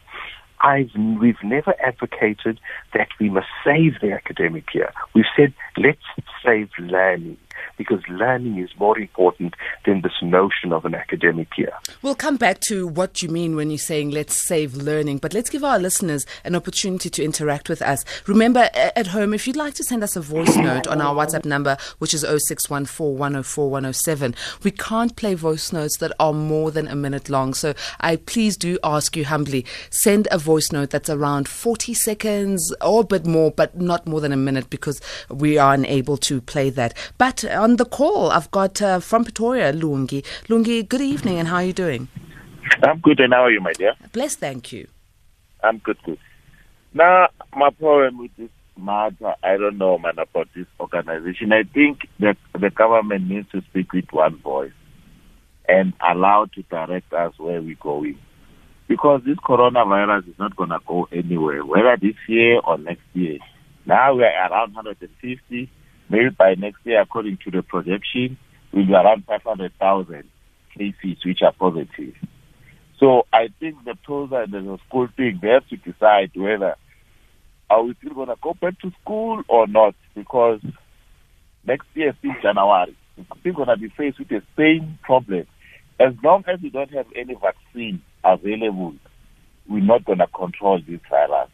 I've, 0.61 0.91
we've 0.95 1.43
never 1.43 1.75
advocated 1.85 2.61
that 2.95 3.09
we 3.19 3.31
must 3.31 3.49
save 3.65 3.95
the 4.01 4.13
academic 4.13 4.75
year. 4.75 4.93
We've 5.15 5.25
said, 5.37 5.53
let's 5.77 5.99
save 6.45 6.71
learning. 6.79 7.39
Because 7.77 8.01
learning 8.09 8.59
is 8.59 8.71
more 8.79 8.99
important 8.99 9.55
than 9.85 10.03
this 10.03 10.13
notion 10.23 10.73
of 10.73 10.85
an 10.85 10.95
academic 10.95 11.57
year. 11.57 11.73
We'll 12.03 12.15
come 12.15 12.37
back 12.37 12.61
to 12.69 12.87
what 12.87 13.23
you 13.23 13.29
mean 13.29 13.57
when 13.57 13.71
you're 13.71 13.79
saying 13.79 14.11
let's 14.11 14.35
save 14.35 14.75
learning, 14.75 15.19
but 15.19 15.35
let's 15.35 15.51
give 15.51 15.65
our 15.65 15.79
listeners 15.79 16.27
an 16.45 16.55
opportunity 16.55 17.11
to 17.11 17.25
interact 17.25 17.69
with 17.69 17.83
us. 17.83 18.05
Remember, 18.27 18.69
at 18.75 19.09
home, 19.09 19.35
if 19.35 19.47
you'd 19.47 19.57
like 19.57 19.75
to 19.75 19.85
send 19.85 20.03
us 20.03 20.17
a 20.17 20.21
voice 20.21 20.57
note 20.57 20.87
on 20.87 21.01
our 21.01 21.15
WhatsApp 21.15 21.45
number, 21.45 21.77
which 21.99 22.15
is 22.15 22.23
0614 22.23 23.19
104 23.19 23.71
107, 23.71 24.35
we 24.63 24.71
can't 24.71 25.17
play 25.17 25.35
voice 25.35 25.73
notes 25.73 25.99
that 25.99 26.13
are 26.19 26.33
more 26.33 26.71
than 26.71 26.89
a 26.89 26.95
minute 26.95 27.29
long. 27.29 27.55
So 27.55 27.75
I 28.01 28.17
please 28.17 28.57
do 28.57 28.79
ask 28.85 29.17
you 29.17 29.25
humbly, 29.25 29.65
send 29.91 30.29
a 30.31 30.39
voice 30.39 30.73
note 30.73 30.91
that's 30.91 31.11
around 31.11 31.49
40 31.49 31.95
seconds 31.95 32.75
or 32.81 33.01
a 33.01 33.05
bit 33.05 33.27
more, 33.27 33.51
but 33.51 33.81
not 33.81 34.07
more 34.07 34.21
than 34.21 34.33
a 34.33 34.37
minute 34.37 34.71
because 34.71 35.01
we 35.29 35.59
are 35.59 35.75
unable 35.75 36.17
to 36.19 36.41
play 36.41 36.71
that. 36.71 36.95
But 37.19 37.45
on 37.63 37.77
the 37.77 37.85
call, 37.85 38.31
I've 38.33 38.51
got 38.51 38.83
uh, 38.83 38.99
from 38.99 39.23
Pretoria, 39.23 39.73
Lungi. 39.73 40.25
Lungi, 40.49 40.87
good 40.89 41.01
evening, 41.01 41.39
and 41.39 41.47
how 41.47 41.57
are 41.57 41.65
you 41.65 41.73
doing? 41.73 42.09
I'm 42.83 42.99
good, 42.99 43.21
and 43.21 43.33
how 43.33 43.45
are 43.45 43.53
you, 43.53 43.61
my 43.61 43.73
dear? 43.73 43.95
Bless, 44.13 44.35
thank 44.35 44.73
you. 44.73 44.89
I'm 45.63 45.79
good, 45.79 45.97
good. 46.05 46.19
Now, 46.93 47.29
my 47.57 47.71
problem 47.71 48.19
with 48.19 48.33
this 48.37 48.51
matter, 48.77 49.35
I 49.45 49.57
don't 49.59 49.79
know, 49.79 49.97
man, 49.97 50.19
about 50.19 50.49
this 50.57 50.67
organization. 50.81 51.53
I 51.53 51.63
think 51.63 52.09
that 52.19 52.37
the 52.59 52.71
government 52.71 53.29
needs 53.29 53.49
to 53.53 53.63
speak 53.71 53.93
with 53.93 54.07
one 54.11 54.39
voice 54.39 54.73
and 55.69 55.93
allow 56.01 56.47
to 56.57 56.63
direct 56.65 57.13
us 57.13 57.33
where 57.39 57.63
we're 57.63 57.77
going. 57.77 58.19
Because 58.89 59.23
this 59.25 59.37
coronavirus 59.37 60.29
is 60.29 60.39
not 60.39 60.57
going 60.57 60.71
to 60.71 60.81
go 60.85 61.07
anywhere, 61.13 61.65
whether 61.65 61.97
this 61.97 62.17
year 62.27 62.59
or 62.59 62.77
next 62.77 63.07
year. 63.15 63.39
Now 63.87 64.15
we 64.15 64.25
are 64.25 64.51
around 64.51 64.75
150. 64.75 65.71
Maybe 66.13 66.29
by 66.29 66.55
next 66.57 66.85
year, 66.85 67.01
according 67.01 67.39
to 67.45 67.51
the 67.51 67.63
projection, 67.63 68.37
we'll 68.71 68.85
be 68.87 68.93
around 68.93 69.25
500,000 69.25 70.25
cases 70.77 71.25
which 71.25 71.41
are 71.41 71.53
positive. 71.53 72.15
So 73.01 73.27
I 73.33 73.49
think 73.59 73.83
the 73.87 73.97
PILSA 74.07 74.45
and 74.45 74.53
the 74.53 74.79
school 74.87 75.09
thing, 75.17 75.39
they 75.41 75.49
have 75.49 75.67
to 75.69 75.77
decide 75.79 76.33
whether 76.35 76.77
are 77.71 77.83
we 77.83 77.95
still 77.95 78.13
going 78.13 78.29
to 78.29 78.37
go 78.43 78.53
back 78.53 78.79
to 78.81 78.93
school 79.01 79.43
or 79.49 79.67
not? 79.67 79.95
Because 80.15 80.61
next 81.65 81.87
year, 81.95 82.15
still 82.19 82.35
January, 82.43 82.95
we're 83.17 83.25
still 83.41 83.55
going 83.55 83.69
to 83.69 83.77
be 83.79 83.89
faced 83.89 84.19
with 84.19 84.29
the 84.29 84.43
same 84.55 84.99
problem. 85.03 85.47
As 85.99 86.13
long 86.23 86.45
as 86.47 86.61
we 86.61 86.69
don't 86.69 86.93
have 86.93 87.07
any 87.17 87.37
vaccine 87.37 88.03
available, 88.23 88.97
we're 89.67 89.83
not 89.83 90.05
going 90.05 90.19
to 90.19 90.27
control 90.27 90.79
this 90.87 91.01
virus. 91.09 91.49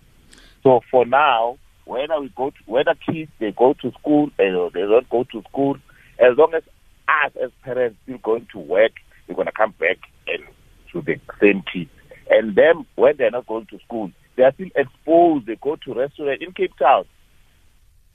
So 0.64 0.80
for 0.90 1.06
now, 1.06 1.58
whether 1.88 2.20
we 2.20 2.28
go 2.36 2.50
to, 2.50 2.56
whether 2.66 2.94
kids 2.94 3.30
they 3.40 3.50
go 3.50 3.72
to 3.80 3.90
school 3.92 4.30
or 4.38 4.70
they 4.70 4.80
don't 4.80 5.08
go 5.08 5.24
to 5.32 5.42
school, 5.48 5.76
as 6.18 6.36
long 6.36 6.52
as 6.54 6.62
us 7.08 7.32
as 7.42 7.50
parents 7.62 7.96
still 8.02 8.18
going 8.18 8.46
to 8.52 8.58
work, 8.58 8.92
we're 9.26 9.42
to 9.44 9.52
come 9.52 9.74
back 9.80 9.96
and 10.26 10.42
to 10.92 11.00
the 11.00 11.18
same 11.40 11.62
kids. 11.72 11.90
And 12.30 12.54
then 12.54 12.84
when 12.96 13.16
they're 13.16 13.30
not 13.30 13.46
going 13.46 13.66
to 13.66 13.78
school, 13.86 14.10
they 14.36 14.42
are 14.42 14.52
still 14.52 14.68
exposed. 14.76 15.46
They 15.46 15.56
go 15.56 15.76
to 15.76 15.94
restaurants 15.94 16.44
in 16.44 16.52
Cape 16.52 16.76
Town. 16.78 17.04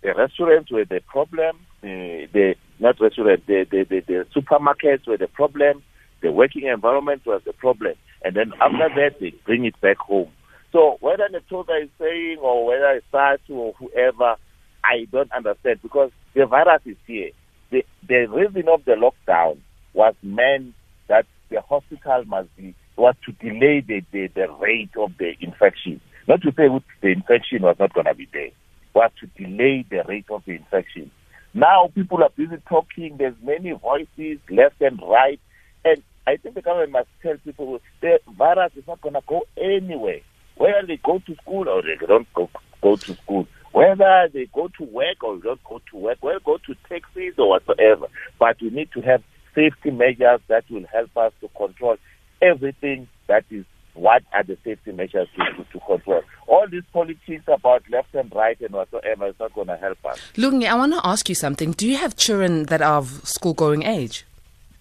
The 0.03 0.13
restaurants 0.13 0.71
were 0.71 0.85
the 0.85 1.01
problem. 1.07 1.57
The, 1.81 2.27
the 2.31 2.55
not 2.79 2.99
restaurant, 3.01 3.45
the, 3.47 3.65
the, 3.69 3.85
the, 3.89 3.99
the 4.01 4.27
supermarkets 4.35 5.07
were 5.07 5.17
the 5.17 5.27
problem. 5.27 5.81
The 6.21 6.31
working 6.31 6.67
environment 6.67 7.23
was 7.25 7.41
the 7.43 7.53
problem. 7.53 7.95
And 8.23 8.35
then 8.35 8.53
after 8.61 8.89
that, 8.95 9.19
they 9.19 9.33
bring 9.45 9.65
it 9.65 9.79
back 9.81 9.97
home. 9.97 10.29
So 10.73 10.97
whether 11.01 11.29
Netoda 11.29 11.83
is 11.83 11.89
saying 11.99 12.39
or 12.41 12.65
whether 12.65 12.89
it's 12.93 13.05
SARS 13.11 13.39
or 13.47 13.73
whoever, 13.73 14.35
I 14.83 15.05
don't 15.11 15.31
understand 15.31 15.79
because 15.83 16.09
the 16.33 16.47
virus 16.47 16.81
is 16.85 16.97
here. 17.05 17.29
The, 17.69 17.85
the 18.07 18.25
reason 18.25 18.67
of 18.67 18.83
the 18.83 18.93
lockdown 18.93 19.59
was 19.93 20.15
meant 20.23 20.73
that 21.07 21.27
the 21.49 21.61
hospital 21.61 22.23
must 22.25 22.55
be 22.57 22.73
was 22.97 23.13
to 23.25 23.31
delay 23.33 23.81
the, 23.87 24.01
the, 24.11 24.27
the 24.33 24.47
rate 24.59 24.89
of 24.97 25.11
the 25.19 25.33
infection. 25.39 26.01
Not 26.27 26.41
to 26.41 26.51
say 26.51 26.67
the 27.01 27.07
infection 27.07 27.61
was 27.61 27.75
not 27.79 27.93
going 27.93 28.07
to 28.07 28.15
be 28.15 28.27
there, 28.33 28.49
was 28.95 29.11
to 29.19 29.27
delay 29.43 29.85
the 29.87 30.03
rate 30.07 30.25
of 30.31 30.43
the 30.45 30.53
infection. 30.53 31.11
Now 31.53 31.91
people 31.93 32.23
are 32.23 32.29
busy 32.35 32.57
talking. 32.67 33.17
There's 33.17 33.35
many 33.43 33.71
voices 33.71 34.39
left 34.49 34.81
and 34.81 34.99
right, 35.03 35.39
and 35.85 36.01
I 36.25 36.37
think 36.37 36.55
the 36.55 36.63
government 36.63 36.93
must 36.93 37.09
tell 37.21 37.37
people 37.37 37.79
the 38.01 38.19
virus 38.35 38.71
is 38.75 38.87
not 38.87 39.01
going 39.01 39.13
to 39.13 39.21
go 39.27 39.43
anywhere 39.55 40.21
whether 40.55 40.85
they 40.85 40.97
go 40.97 41.19
to 41.19 41.35
school 41.35 41.67
or 41.67 41.81
they 41.81 41.95
don't 42.05 42.31
go, 42.33 42.49
go 42.81 42.95
to 42.95 43.15
school, 43.15 43.47
whether 43.71 44.29
they 44.33 44.47
go 44.53 44.69
to 44.77 44.83
work 44.83 45.23
or 45.23 45.37
don't 45.37 45.63
go 45.63 45.81
to 45.91 45.97
work, 45.97 46.17
whether 46.21 46.39
go 46.39 46.57
to 46.57 46.75
taxis 46.87 47.33
or 47.37 47.49
whatsoever. 47.49 48.07
But 48.39 48.61
we 48.61 48.69
need 48.69 48.91
to 48.93 49.01
have 49.01 49.23
safety 49.55 49.91
measures 49.91 50.41
that 50.47 50.65
will 50.69 50.85
help 50.91 51.15
us 51.17 51.33
to 51.41 51.47
control 51.49 51.97
everything 52.41 53.07
that 53.27 53.45
is 53.49 53.65
what 53.93 54.23
are 54.33 54.43
the 54.43 54.57
safety 54.63 54.91
measures 54.91 55.27
to, 55.35 55.63
to, 55.63 55.71
to, 55.71 55.79
control? 55.85 56.23
All 56.47 56.67
these 56.67 56.83
politics 56.91 57.43
about 57.47 57.83
left 57.91 58.13
and 58.15 58.33
right 58.33 58.59
and 58.59 58.71
whatsoever 58.71 59.27
is 59.27 59.35
not 59.39 59.53
going 59.53 59.67
to 59.67 59.77
help 59.77 60.03
us. 60.05 60.19
Lungi, 60.35 60.67
I 60.67 60.75
want 60.75 60.93
to 60.93 61.01
ask 61.03 61.29
you 61.29 61.35
something. 61.35 61.71
Do 61.73 61.87
you 61.87 61.97
have 61.97 62.15
children 62.15 62.63
that 62.65 62.81
are 62.81 62.97
of 62.97 63.27
school 63.27 63.53
going 63.53 63.83
age? 63.83 64.25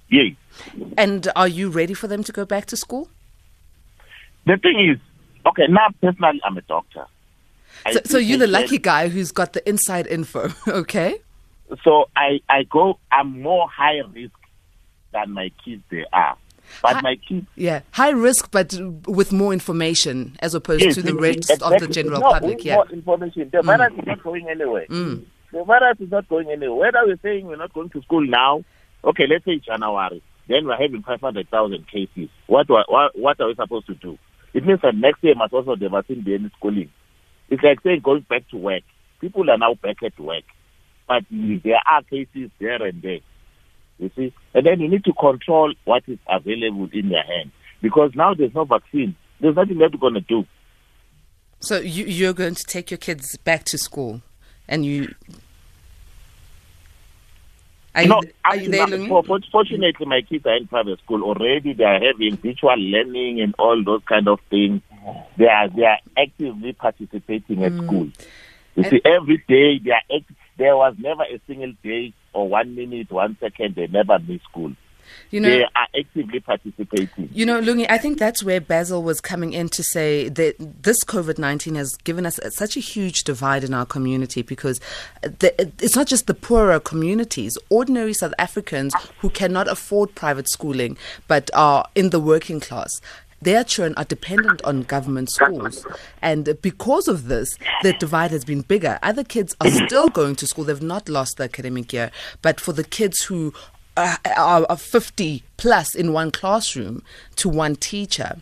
Yes. 0.09 0.35
And 0.97 1.31
are 1.37 1.49
you 1.49 1.69
ready 1.69 1.95
for 1.95 2.07
them 2.07 2.25
to 2.25 2.33
go 2.33 2.45
back 2.45 2.67
to 2.67 2.77
school? 2.77 3.09
The 4.47 4.57
thing 4.57 4.91
is, 4.91 4.99
Okay, 5.47 5.67
now 5.69 5.89
personally, 6.01 6.41
I'm 6.45 6.57
a 6.57 6.63
doctor. 6.63 7.07
So, 7.91 8.01
so 8.05 8.19
you're 8.19 8.39
the 8.39 8.47
lucky 8.47 8.79
guy 8.79 9.09
who's 9.09 9.33
got 9.33 9.55
the 9.55 9.69
inside 9.69 10.07
info, 10.07 10.51
okay? 10.69 11.21
So 11.85 12.09
I, 12.15 12.41
I 12.49 12.65
go, 12.65 12.99
I'm 13.11 13.43
more 13.43 13.69
high 13.69 14.01
risk 14.13 14.35
than 15.13 15.33
my 15.33 15.51
kids 15.65 15.83
they 15.91 16.05
are. 16.13 16.37
But 16.81 16.95
high, 16.95 17.01
my 17.01 17.17
kids. 17.17 17.47
Yeah, 17.57 17.81
high 17.91 18.11
risk, 18.11 18.51
but 18.51 18.75
with 19.07 19.33
more 19.33 19.53
information 19.53 20.37
as 20.41 20.55
opposed 20.55 20.85
yes, 20.85 20.95
to 20.95 21.03
the 21.03 21.15
rest 21.15 21.51
exactly. 21.51 21.75
of 21.75 21.81
the 21.81 21.89
general 21.89 22.21
no, 22.21 22.31
public. 22.31 22.65
Yeah. 22.65 22.77
More 22.77 22.91
information. 22.91 23.51
The 23.51 23.59
mm. 23.59 23.65
virus 23.65 23.93
is 23.99 24.07
not 24.07 24.23
going 24.23 24.49
anywhere. 24.49 24.87
Mm. 24.87 25.25
The 25.53 25.65
virus 25.65 26.01
is 26.01 26.11
not 26.11 26.29
going 26.29 26.51
anywhere. 26.51 26.93
Whether 26.93 27.07
we're 27.07 27.19
saying 27.23 27.47
we're 27.47 27.57
not 27.57 27.75
going 27.75 27.91
to 27.91 28.03
school 28.03 28.27
now, 28.27 28.65
okay, 29.05 29.25
let's 29.29 29.45
say 29.45 29.59
January, 29.59 30.23
then 30.49 30.67
we're 30.67 30.81
having 30.81 31.03
500,000 31.03 31.87
cases. 31.89 32.29
What, 32.47 32.69
what, 32.71 32.87
what 33.19 33.41
are 33.41 33.49
we 33.49 33.55
supposed 33.55 33.87
to 33.87 33.95
do? 33.95 34.19
It 34.55 34.67
means 34.67 34.81
that 34.83 34.95
next 34.95 35.23
year 35.25 35.35
must 35.35 35.53
also 35.53 35.77
the 35.77 35.89
vaccine 35.89 36.23
be 36.23 36.35
in 36.35 36.51
schooling. 36.59 36.91
It's 37.49 37.63
like 37.63 37.83
saying 37.83 38.01
going 38.03 38.27
back 38.29 38.49
to 38.51 38.57
work. 38.57 38.83
People 39.21 39.49
are 39.51 39.59
now 39.59 39.75
back 39.75 40.03
at 40.05 40.19
work. 40.19 40.45
But 41.09 41.25
there 41.31 41.81
are 41.87 42.03
cases 42.03 42.51
there 42.59 42.83
and 42.83 43.03
there. 43.03 43.21
You 43.99 44.11
see? 44.17 44.35
And 44.55 44.67
then 44.67 44.81
you 44.81 44.89
need 44.89 45.05
to 45.05 45.13
control 45.13 45.73
what 45.85 46.03
is 46.07 46.19
available 46.29 46.89
in 46.93 47.11
your 47.11 47.23
hand. 47.23 47.53
Because 47.81 48.13
now 48.15 48.35
there's 48.35 48.55
no 48.55 48.65
vaccine. 48.65 49.17
There's 49.41 49.57
nothing 49.57 49.79
that 49.79 49.93
you're 49.93 50.01
going 50.01 50.15
to 50.15 50.21
do. 50.21 50.45
So 51.61 51.79
you, 51.79 52.05
you're 52.07 52.33
going 52.33 52.55
to 52.55 52.65
take 52.65 52.91
your 52.91 52.99
kids 52.99 53.37
back 53.39 53.65
to 53.65 53.79
school 53.79 54.23
and 54.69 54.85
you 54.85 55.15
are 57.95 58.07
no, 58.07 58.21
you, 58.23 58.33
are 58.45 58.57
you 58.57 59.09
for, 59.09 59.23
for, 59.23 59.39
fortunately, 59.51 60.07
my 60.07 60.23
kids 60.23 60.47
are 60.47 60.57
in 60.57 60.67
private 60.67 60.99
school 61.01 61.23
already. 61.23 61.75
They 61.75 61.85
are 61.85 62.01
having 62.01 62.37
virtual 62.37 62.77
learning 62.77 63.41
and 63.41 63.55
all 63.59 63.83
those 63.85 64.03
kind 64.09 64.29
of 64.29 64.41
things. 64.49 64.81
They 65.37 65.47
are 65.47 65.69
they 65.69 65.85
are 65.85 65.99
actively 66.17 66.73
participating 66.73 67.65
at 67.65 67.73
mm. 67.73 67.87
school. 67.87 68.05
You 68.75 68.85
and 68.85 68.87
see, 68.87 69.01
every 69.05 69.39
day 69.49 69.79
they 69.79 69.91
are. 69.91 70.17
Act- 70.17 70.31
there 70.59 70.77
was 70.77 70.95
never 70.99 71.23
a 71.23 71.41
single 71.47 71.73
day 71.83 72.13
or 72.33 72.49
one 72.49 72.75
minute, 72.75 73.11
one 73.11 73.37
second 73.41 73.75
they 73.75 73.87
never 73.87 74.19
miss 74.19 74.43
school. 74.43 74.73
You 75.31 75.41
know, 75.41 75.49
they 75.49 75.65
are 75.65 75.89
actively 75.99 76.41
participating. 76.41 77.31
You 77.33 77.47
know, 77.47 77.61
Lungi, 77.61 77.87
I 77.89 77.99
think 77.99 78.19
that's 78.19 78.43
where 78.43 78.61
Basil 78.61 79.03
was 79.03 79.21
coming 79.21 79.53
in 79.53 79.69
to 79.71 79.83
say 79.83 80.29
that 80.29 80.55
this 80.83 81.03
COVID 81.05 81.39
19 81.39 81.75
has 81.75 81.97
given 81.97 82.27
us 82.27 82.39
such 82.51 82.77
a 82.77 82.81
huge 82.81 83.25
divide 83.25 83.65
in 83.65 83.75
our 83.75 83.87
community 83.87 84.43
because 84.43 84.81
the, 85.23 85.55
it's 85.83 85.97
not 85.97 86.07
just 86.07 86.27
the 86.27 86.35
poorer 86.35 86.81
communities, 86.81 87.57
ordinary 87.71 88.13
South 88.13 88.35
Africans 88.39 88.95
who 89.19 89.31
cannot 89.31 89.69
afford 89.69 90.15
private 90.15 90.49
schooling 90.49 90.97
but 91.29 91.51
are 91.55 91.87
in 91.95 92.11
the 92.11 92.21
working 92.21 92.61
class 92.61 93.01
their 93.43 93.65
children 93.65 93.95
are 93.97 94.05
dependent 94.05 94.63
on 94.63 94.83
government 94.83 95.31
schools. 95.31 95.85
And 96.23 96.57
because 96.63 97.09
of 97.09 97.27
this, 97.27 97.59
the 97.83 97.93
divide 97.95 98.31
has 98.31 98.45
been 98.45 98.63
bigger. 98.63 98.99
Other 99.03 99.25
kids 99.25 99.57
are 99.61 99.71
still 99.71 100.09
going 100.09 100.37
to 100.37 100.47
school, 100.47 100.65
they've 100.65 100.81
not 100.81 101.09
lost 101.09 101.37
the 101.37 101.45
academic 101.45 101.93
year. 101.93 102.11
But 102.41 102.61
for 102.61 102.73
the 102.73 102.85
kids 102.85 103.25
who 103.25 103.53
uh, 103.97 104.17
are 104.37 104.77
50 104.77 105.43
plus 105.57 105.95
in 105.95 106.13
one 106.13 106.31
classroom 106.31 107.03
to 107.37 107.49
one 107.49 107.77
teacher. 107.77 108.39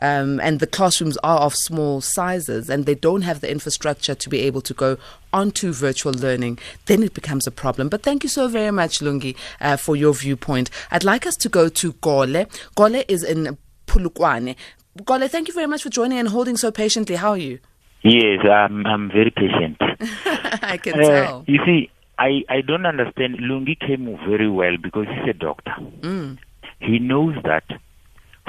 Um, 0.00 0.38
and 0.40 0.60
the 0.60 0.66
classrooms 0.66 1.16
are 1.24 1.40
of 1.40 1.54
small 1.54 2.00
sizes 2.00 2.70
and 2.70 2.86
they 2.86 2.94
don't 2.94 3.22
have 3.22 3.40
the 3.40 3.50
infrastructure 3.50 4.14
to 4.14 4.28
be 4.28 4.40
able 4.40 4.60
to 4.62 4.72
go 4.72 4.96
onto 5.32 5.72
virtual 5.72 6.12
learning, 6.12 6.58
then 6.86 7.02
it 7.02 7.14
becomes 7.14 7.46
a 7.46 7.50
problem. 7.50 7.88
But 7.88 8.02
thank 8.02 8.22
you 8.22 8.28
so 8.28 8.48
very 8.48 8.70
much, 8.70 9.00
Lungi, 9.00 9.36
uh, 9.60 9.76
for 9.76 9.96
your 9.96 10.14
viewpoint. 10.14 10.70
I'd 10.90 11.04
like 11.04 11.26
us 11.26 11.36
to 11.36 11.48
go 11.48 11.68
to 11.68 11.92
Gole. 11.94 12.46
Gole 12.76 13.04
is 13.08 13.24
in 13.24 13.58
Polokwane. 13.86 14.54
Gole, 15.04 15.28
thank 15.28 15.48
you 15.48 15.54
very 15.54 15.66
much 15.66 15.82
for 15.82 15.90
joining 15.90 16.18
and 16.18 16.28
holding 16.28 16.56
so 16.56 16.70
patiently. 16.70 17.16
How 17.16 17.30
are 17.30 17.38
you? 17.38 17.58
Yes, 18.02 18.44
I'm, 18.48 18.86
I'm 18.86 19.08
very 19.08 19.30
patient. 19.30 19.76
I 20.62 20.78
can 20.80 20.94
uh, 20.94 21.06
tell. 21.06 21.44
You 21.48 21.58
see, 21.66 21.90
I, 22.18 22.42
I 22.48 22.60
don't 22.60 22.86
understand. 22.86 23.38
Lungi 23.38 23.78
came 23.78 24.18
very 24.28 24.50
well 24.50 24.76
because 24.82 25.06
he's 25.06 25.30
a 25.30 25.32
doctor. 25.32 25.74
Mm. 26.00 26.38
He 26.80 26.98
knows 26.98 27.36
that 27.44 27.64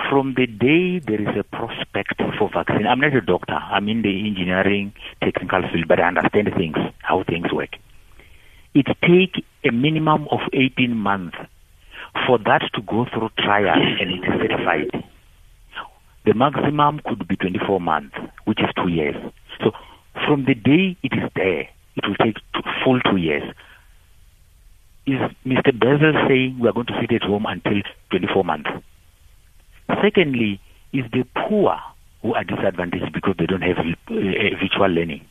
from 0.09 0.33
the 0.35 0.47
day 0.47 0.99
there 0.99 1.21
is 1.21 1.35
a 1.37 1.43
prospect 1.43 2.21
for 2.37 2.49
vaccine, 2.53 2.87
I'm 2.87 2.99
not 2.99 3.13
a 3.13 3.21
doctor, 3.21 3.53
I'm 3.53 3.89
in 3.89 4.01
the 4.01 4.27
engineering 4.27 4.93
technical 5.21 5.61
field, 5.71 5.87
but 5.87 5.99
I 5.99 6.07
understand 6.07 6.49
things, 6.55 6.77
how 6.99 7.23
things 7.23 7.51
work. 7.51 7.75
It 8.73 8.87
takes 9.01 9.45
a 9.65 9.71
minimum 9.71 10.27
of 10.31 10.39
18 10.53 10.95
months 10.95 11.37
for 12.25 12.37
that 12.39 12.61
to 12.75 12.81
go 12.81 13.05
through 13.11 13.29
trial 13.37 13.67
and 13.67 14.11
it 14.11 14.23
is 14.23 14.41
certified. 14.41 15.03
The 16.25 16.33
maximum 16.33 17.01
could 17.05 17.27
be 17.27 17.35
24 17.35 17.81
months, 17.81 18.15
which 18.45 18.59
is 18.59 18.69
two 18.75 18.89
years. 18.89 19.15
So 19.63 19.71
from 20.25 20.45
the 20.45 20.53
day 20.53 20.95
it 21.03 21.13
is 21.13 21.29
there, 21.35 21.67
it 21.95 22.07
will 22.07 22.15
take 22.23 22.37
full 22.83 22.99
two 23.01 23.17
years. 23.17 23.43
Is 25.05 25.19
Mr. 25.45 25.77
Basil 25.77 26.13
saying 26.27 26.59
we 26.59 26.67
are 26.69 26.73
going 26.73 26.87
to 26.87 26.97
sit 27.01 27.11
at 27.11 27.23
home 27.23 27.45
until 27.47 27.81
24 28.11 28.43
months? 28.43 28.69
Secondly, 30.03 30.61
is 30.93 31.05
the 31.11 31.25
poor 31.35 31.79
who 32.21 32.33
are 32.33 32.43
disadvantaged 32.43 33.13
because 33.13 33.35
they 33.39 33.45
don't 33.45 33.61
have 33.61 33.77
uh, 33.77 34.13
virtual 34.61 34.87
learning. 34.87 35.25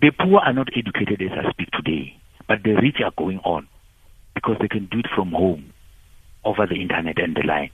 The 0.00 0.10
poor 0.10 0.40
are 0.40 0.52
not 0.52 0.68
educated 0.76 1.22
as 1.22 1.36
I 1.38 1.50
speak 1.50 1.70
today, 1.70 2.14
but 2.46 2.62
the 2.62 2.74
rich 2.74 2.96
are 3.04 3.12
going 3.16 3.38
on 3.38 3.68
because 4.34 4.56
they 4.60 4.68
can 4.68 4.86
do 4.90 4.98
it 5.00 5.06
from 5.14 5.32
home 5.32 5.72
over 6.44 6.66
the 6.66 6.80
internet 6.80 7.18
and 7.18 7.36
the 7.36 7.42
line. 7.46 7.70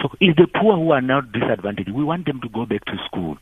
So 0.00 0.10
it's 0.20 0.36
the 0.36 0.46
poor 0.46 0.76
who 0.76 0.92
are 0.92 1.00
now 1.00 1.20
disadvantaged. 1.20 1.90
We 1.90 2.04
want 2.04 2.26
them 2.26 2.40
to 2.42 2.48
go 2.48 2.66
back 2.66 2.84
to 2.86 2.96
school. 3.06 3.38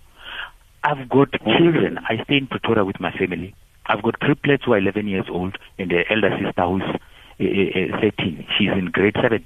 I've 0.82 1.08
got 1.08 1.32
children. 1.32 1.98
I 1.98 2.22
stay 2.24 2.36
in 2.36 2.46
Pretoria 2.46 2.84
with 2.84 3.00
my 3.00 3.10
family. 3.12 3.54
I've 3.88 4.02
got 4.02 4.20
triplets 4.20 4.64
who 4.64 4.72
are 4.72 4.78
11 4.78 5.06
years 5.06 5.26
old 5.30 5.58
and 5.78 5.90
the 5.90 6.04
elder 6.10 6.30
sister 6.42 6.62
who's 6.62 6.82
uh, 6.82 7.96
uh, 7.96 8.00
13. 8.00 8.46
She's 8.58 8.70
in 8.70 8.90
grade 8.92 9.16
7. 9.20 9.44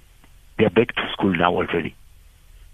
They're 0.58 0.70
back 0.70 0.94
to 0.94 1.08
school 1.12 1.34
now 1.36 1.54
already. 1.54 1.94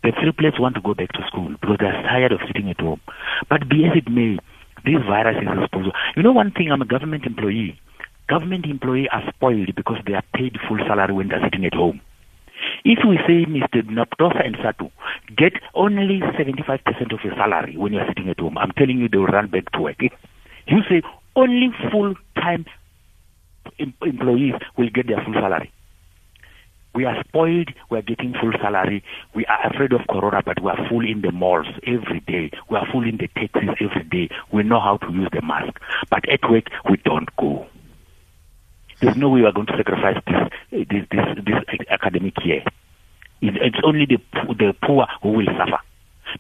The 0.03 0.13
triplets 0.13 0.61
want 0.61 0.75
to 0.77 0.81
go 0.81 0.95
back 0.95 1.13
to 1.13 1.27
school 1.27 1.55
because 1.61 1.79
they're 1.81 2.03
tired 2.03 2.33
of 2.33 2.41
sitting 2.47 2.71
at 2.71 2.81
home. 2.81 3.01
But 3.49 3.69
be 3.69 3.87
as 3.87 3.97
it 3.97 4.11
may, 4.11 4.39
this 4.85 5.03
virus 5.07 5.37
is 5.43 5.49
responsible. 5.49 5.93
You 6.17 6.23
know 6.23 6.33
one 6.33 6.53
thing, 6.53 6.71
I'm 6.71 6.83
a 6.83 6.87
government 6.87 7.27
employee. 7.27 7.81
Government 8.29 8.67
employees 8.67 9.09
are 9.13 9.23
spoiled 9.35 9.75
because 9.75 9.99
they 10.07 10.15
are 10.15 10.25
paid 10.35 10.59
full 10.69 10.79
salary 10.79 11.15
when 11.15 11.29
they're 11.29 11.43
sitting 11.43 11.65
at 11.65 11.75
home. 11.75 12.01
If 12.85 13.01
we 13.07 13.19
say, 13.27 13.45
Mr. 13.47 13.83
Noptosa 13.83 14.45
and 14.45 14.57
SADTU, 14.57 14.91
get 15.37 15.55
only 15.75 16.21
75% 16.21 17.13
of 17.13 17.21
your 17.25 17.35
salary 17.35 17.77
when 17.77 17.93
you're 17.93 18.07
sitting 18.09 18.29
at 18.29 18.41
home, 18.41 18.59
I'm 18.59 18.73
telling 18.73 18.99
you 18.99 19.09
they 19.09 19.19
will 19.19 19.27
run 19.27 19.49
back 19.49 19.71
to 19.73 19.81
work. 19.81 20.01
You 20.01 20.81
say 20.89 21.03
only 21.37 21.71
full-time 21.93 22.67
em- 23.79 23.95
employees 24.03 24.55
will 24.77 24.89
get 24.91 25.07
their 25.07 25.23
full 25.25 25.35
salary. 25.35 25.71
We 26.95 27.05
are 27.05 27.23
spoiled. 27.29 27.69
We 27.91 27.99
are 27.99 28.03
getting 28.03 28.33
full 28.41 28.53
salary. 28.53 29.05
We 29.35 29.45
are 29.45 29.67
afraid 29.67 29.93
of 29.93 30.01
corona, 30.09 30.43
but 30.43 30.63
we 30.63 30.71
are 30.71 30.89
full 30.89 31.07
in 31.07 31.21
the 31.21 31.31
malls 31.31 31.67
every 31.87 32.21
day. 32.21 32.51
We 32.71 32.79
are 32.79 32.87
full 32.91 33.07
in 33.07 33.19
the 33.19 33.29
taxis 33.29 33.69
every 33.81 34.05
day. 34.05 34.35
We 34.51 34.63
know 34.63 34.81
how 34.81 34.97
to 34.97 35.13
use 35.13 35.29
the 35.31 35.43
mask. 35.43 35.79
But 36.09 36.27
at 36.29 36.51
work, 36.51 36.71
we 36.89 36.97
don't 37.05 37.29
go. 37.37 37.67
There's 39.01 39.17
no 39.17 39.29
way 39.29 39.43
we 39.43 39.47
are 39.47 39.53
going 39.53 39.67
to 39.67 39.77
sacrifice 39.77 40.23
this, 40.27 40.87
this, 40.89 41.07
this, 41.11 41.27
this 41.45 41.87
academic 41.91 42.33
year. 42.43 42.63
It's 43.43 43.77
only 43.85 44.07
the, 44.07 44.17
the 44.55 44.75
poor 44.83 45.07
who 45.23 45.33
will 45.33 45.47
suffer. 45.47 45.79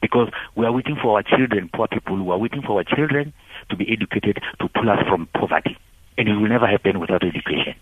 Because 0.00 0.28
we 0.56 0.66
are 0.66 0.72
waiting 0.72 0.96
for 1.00 1.16
our 1.16 1.22
children, 1.22 1.70
poor 1.72 1.88
people, 1.88 2.16
who 2.16 2.30
are 2.30 2.38
waiting 2.38 2.62
for 2.62 2.78
our 2.78 2.84
children 2.84 3.32
to 3.70 3.76
be 3.76 3.90
educated 3.90 4.40
to 4.60 4.68
pull 4.68 4.90
us 4.90 4.98
from 5.08 5.28
poverty. 5.34 5.76
And 6.18 6.28
it 6.28 6.34
will 6.34 6.48
never 6.48 6.66
happen 6.66 7.00
without 7.00 7.22
education. 7.22 7.74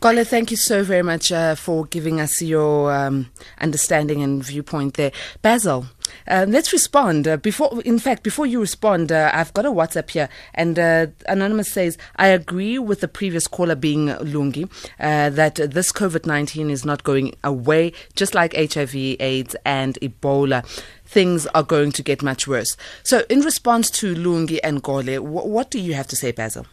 Gole, 0.00 0.24
thank 0.24 0.50
you 0.50 0.56
so 0.56 0.82
very 0.82 1.02
much 1.02 1.30
uh, 1.30 1.54
for 1.54 1.84
giving 1.84 2.22
us 2.22 2.40
your 2.40 2.90
um, 2.90 3.28
understanding 3.60 4.22
and 4.22 4.42
viewpoint 4.42 4.94
there. 4.94 5.12
Basil, 5.42 5.88
uh, 6.26 6.46
let's 6.48 6.72
respond. 6.72 7.28
Uh, 7.28 7.36
before, 7.36 7.82
in 7.82 7.98
fact, 7.98 8.22
before 8.22 8.46
you 8.46 8.60
respond, 8.60 9.12
uh, 9.12 9.30
I've 9.34 9.52
got 9.52 9.66
a 9.66 9.70
WhatsApp 9.70 10.08
here, 10.08 10.30
and 10.54 10.78
uh, 10.78 11.08
Anonymous 11.28 11.70
says, 11.70 11.98
I 12.16 12.28
agree 12.28 12.78
with 12.78 13.00
the 13.00 13.08
previous 13.08 13.46
caller 13.46 13.74
being 13.74 14.06
Lungi 14.06 14.70
uh, 14.98 15.28
that 15.28 15.56
this 15.56 15.92
COVID 15.92 16.24
19 16.24 16.70
is 16.70 16.82
not 16.82 17.04
going 17.04 17.34
away, 17.44 17.92
just 18.16 18.34
like 18.34 18.54
HIV, 18.54 18.94
AIDS, 18.96 19.54
and 19.66 19.98
Ebola. 20.00 20.64
Things 21.04 21.46
are 21.48 21.62
going 21.62 21.92
to 21.92 22.02
get 22.02 22.22
much 22.22 22.48
worse. 22.48 22.74
So, 23.02 23.24
in 23.28 23.40
response 23.40 23.90
to 23.90 24.14
Lungi 24.14 24.60
and 24.64 24.82
Gole, 24.82 25.04
w- 25.16 25.46
what 25.46 25.70
do 25.70 25.78
you 25.78 25.92
have 25.92 26.06
to 26.06 26.16
say, 26.16 26.32
Basil? 26.32 26.64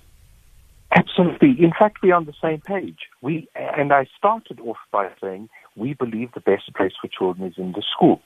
Absolutely. 0.95 1.55
In 1.59 1.71
fact, 1.77 1.97
we're 2.01 2.15
on 2.15 2.25
the 2.25 2.33
same 2.41 2.61
page. 2.61 2.99
We 3.21 3.47
and 3.55 3.91
I 3.91 4.07
started 4.17 4.59
off 4.61 4.77
by 4.91 5.09
saying 5.21 5.49
we 5.75 5.93
believe 5.93 6.31
the 6.33 6.39
best 6.39 6.73
place 6.75 6.93
for 6.99 7.07
children 7.07 7.47
is 7.47 7.55
in 7.57 7.73
the 7.73 7.83
school. 7.95 8.21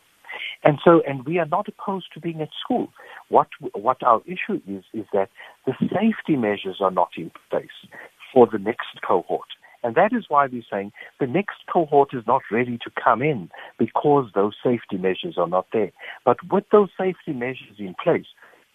And 0.63 0.80
so, 0.84 1.02
and 1.08 1.26
we 1.26 1.39
are 1.39 1.45
not 1.45 1.67
opposed 1.67 2.13
to 2.13 2.19
being 2.19 2.41
at 2.41 2.50
school. 2.63 2.89
What 3.30 3.47
what 3.74 4.02
our 4.04 4.21
issue 4.26 4.62
is 4.67 4.84
is 4.93 5.06
that 5.12 5.30
the 5.65 5.74
safety 5.80 6.36
measures 6.38 6.78
are 6.82 6.91
not 6.91 7.10
in 7.17 7.32
place 7.50 7.67
for 8.34 8.47
the 8.52 8.60
next 8.60 9.02
cohort. 9.06 9.47
And 9.84 9.95
that 9.95 10.13
is 10.13 10.26
why 10.28 10.45
we're 10.45 10.62
saying 10.71 10.91
the 11.19 11.28
next 11.28 11.58
cohort 11.71 12.10
is 12.13 12.24
not 12.28 12.43
ready 12.52 12.78
to 12.84 12.91
come 13.04 13.24
in 13.24 13.50
because 13.80 14.30
those 14.36 14.54
safety 14.63 14.97
measures 14.97 15.36
are 15.38 15.47
not 15.47 15.65
there. 15.74 15.91
But 16.24 16.38
with 16.52 16.65
those 16.71 16.89
safety 16.97 17.34
measures 17.34 17.80
in 17.80 17.95
place, 18.02 18.28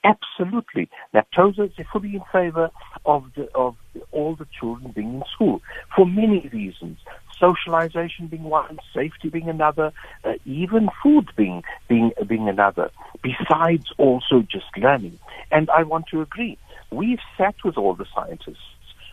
absolutely, 0.06 0.88
Naptosa 1.14 1.66
is 1.66 1.86
fully 1.92 2.14
in 2.14 2.22
favor 2.32 2.70
of, 3.04 3.24
the, 3.34 3.48
of 3.54 3.76
all 4.12 4.36
the 4.36 4.46
children 4.58 4.92
being 4.92 5.14
in 5.14 5.22
school 5.32 5.60
for 5.94 6.06
many 6.06 6.48
reasons. 6.52 6.98
Socialization 7.38 8.28
being 8.28 8.44
one, 8.44 8.78
safety 8.94 9.28
being 9.28 9.48
another, 9.48 9.92
uh, 10.24 10.34
even 10.46 10.88
food 11.02 11.30
being, 11.36 11.62
being, 11.88 12.12
being 12.26 12.48
another, 12.48 12.90
besides 13.22 13.92
also 13.98 14.40
just 14.50 14.66
learning. 14.76 15.18
And 15.50 15.68
I 15.70 15.82
want 15.82 16.06
to 16.12 16.22
agree. 16.22 16.56
We've 16.90 17.20
sat 17.36 17.56
with 17.64 17.76
all 17.76 17.94
the 17.94 18.06
scientists 18.14 18.64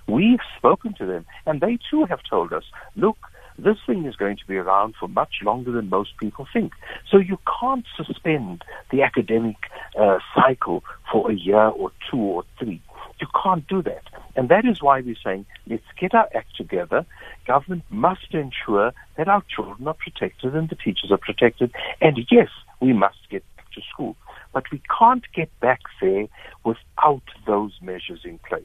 We've 0.08 0.40
spoken 0.58 0.94
to 0.96 1.06
them, 1.06 1.26
and 1.46 1.62
they 1.62 1.78
too 1.90 2.06
have 2.06 2.20
told 2.30 2.52
us, 2.52 2.64
look, 2.96 3.18
this 3.58 3.78
thing 3.86 4.06
is 4.06 4.16
going 4.16 4.38
to 4.38 4.48
be 4.48 4.58
around 4.58 4.96
for 5.00 5.08
much 5.08 5.36
longer 5.44 5.72
than 5.72 5.90
most 5.90 6.18
people 6.18 6.48
think. 6.52 6.74
So 7.10 7.18
you 7.18 7.38
can't 7.60 7.86
suspend 7.96 8.64
the 8.92 9.04
academic 9.04 9.58
uh, 10.00 10.20
cycle 10.36 10.84
for 11.12 11.32
a 11.32 11.36
year 11.36 11.68
or 11.68 11.92
two 12.10 12.18
or 12.18 12.44
three. 12.60 12.82
You 13.20 13.28
can't 13.42 13.68
do 13.68 13.82
that. 13.84 14.04
And 14.36 14.50
that 14.50 14.66
is 14.66 14.82
why 14.82 15.02
we're 15.02 15.16
saying, 15.24 15.46
let's 15.68 15.84
get 16.00 16.14
our 16.14 16.28
act 16.36 16.56
together. 16.58 17.06
Government 17.46 17.84
must 17.90 18.34
ensure 18.34 18.92
that 19.18 19.28
our 19.28 19.44
children 19.54 19.88
are 19.88 19.94
protected 19.94 20.56
and 20.56 20.70
the 20.70 20.76
teachers 20.76 21.12
are 21.12 21.18
protected. 21.18 21.72
And 22.02 22.18
yes, 22.32 22.50
we 22.82 22.94
must 22.94 23.18
get 23.30 23.44
back 23.56 23.72
to 23.74 23.82
school. 23.92 24.16
But 24.54 24.72
we 24.72 24.82
can't 25.00 25.24
get 25.36 25.50
back 25.60 25.82
there 26.02 26.28
without 26.64 27.24
those 27.46 27.74
measures 27.82 28.22
in 28.24 28.40
place. 28.40 28.64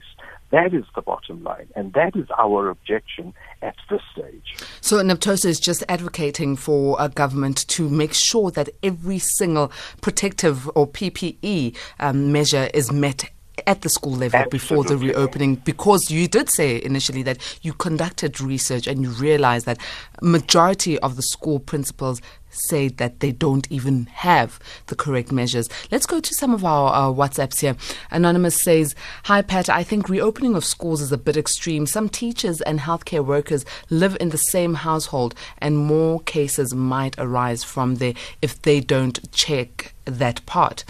That 0.50 0.72
is 0.72 0.84
the 0.94 1.02
bottom 1.02 1.42
line, 1.44 1.68
and 1.76 1.92
that 1.92 2.16
is 2.16 2.26
our 2.38 2.70
objection 2.70 3.34
at 3.60 3.76
this 3.90 4.00
stage. 4.12 4.56
So, 4.80 4.96
Naptosa 4.96 5.46
is 5.46 5.60
just 5.60 5.84
advocating 5.88 6.56
for 6.56 6.96
a 6.98 7.10
government 7.10 7.68
to 7.68 7.88
make 7.90 8.14
sure 8.14 8.50
that 8.52 8.70
every 8.82 9.18
single 9.18 9.70
protective 10.00 10.68
or 10.74 10.86
PPE 10.86 11.76
um, 12.00 12.32
measure 12.32 12.70
is 12.72 12.90
met 12.90 13.30
at 13.66 13.82
the 13.82 13.88
school 13.88 14.12
level 14.12 14.40
Absolutely. 14.40 14.58
before 14.58 14.84
the 14.84 14.96
reopening 14.96 15.56
because 15.56 16.10
you 16.10 16.28
did 16.28 16.48
say 16.50 16.82
initially 16.82 17.22
that 17.22 17.38
you 17.62 17.72
conducted 17.72 18.40
research 18.40 18.86
and 18.86 19.02
you 19.02 19.10
realized 19.10 19.66
that 19.66 19.78
majority 20.22 20.98
of 21.00 21.16
the 21.16 21.22
school 21.22 21.58
principals 21.58 22.20
say 22.50 22.88
that 22.88 23.20
they 23.20 23.32
don't 23.32 23.70
even 23.70 24.06
have 24.06 24.58
the 24.86 24.96
correct 24.96 25.30
measures. 25.32 25.68
Let's 25.90 26.06
go 26.06 26.20
to 26.20 26.34
some 26.34 26.52
of 26.52 26.64
our, 26.64 26.92
our 26.92 27.12
WhatsApps 27.12 27.60
here. 27.60 27.76
Anonymous 28.10 28.62
says, 28.62 28.94
Hi, 29.24 29.42
Pat. 29.42 29.68
I 29.68 29.82
think 29.82 30.08
reopening 30.08 30.54
of 30.54 30.64
schools 30.64 31.00
is 31.00 31.12
a 31.12 31.18
bit 31.18 31.36
extreme. 31.36 31.86
Some 31.86 32.08
teachers 32.08 32.60
and 32.62 32.80
healthcare 32.80 33.24
workers 33.24 33.64
live 33.90 34.16
in 34.20 34.30
the 34.30 34.38
same 34.38 34.74
household, 34.74 35.34
and 35.58 35.78
more 35.78 36.20
cases 36.20 36.74
might 36.74 37.14
arise 37.18 37.64
from 37.64 37.96
there 37.96 38.14
if 38.42 38.60
they 38.62 38.80
don't 38.80 39.30
check 39.32 39.94
that 40.04 40.44
part. 40.46 40.84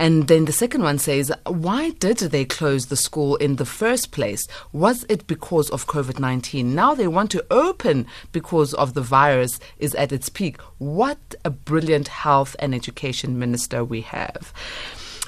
And 0.00 0.28
then 0.28 0.46
the 0.46 0.52
second 0.52 0.82
one 0.82 0.96
says, 0.96 1.30
Why 1.46 1.90
did 1.90 2.16
they 2.16 2.46
close 2.46 2.86
the 2.86 2.96
school 2.96 3.36
in 3.36 3.56
the 3.56 3.66
first 3.66 4.12
place? 4.12 4.48
Was 4.72 5.04
it 5.10 5.26
because 5.26 5.68
of 5.68 5.86
COVID 5.86 6.18
19? 6.18 6.74
Now 6.74 6.94
they 6.94 7.06
want 7.06 7.30
to 7.32 7.44
open 7.50 8.06
because 8.32 8.72
of 8.72 8.94
the 8.94 9.02
virus 9.02 9.60
is 9.76 9.94
at 9.96 10.10
its 10.10 10.30
peak. 10.30 10.58
What 10.78 11.34
a 11.44 11.50
brilliant 11.50 12.08
health 12.08 12.56
and 12.60 12.74
education 12.74 13.38
minister 13.38 13.84
we 13.84 14.00
have. 14.00 14.54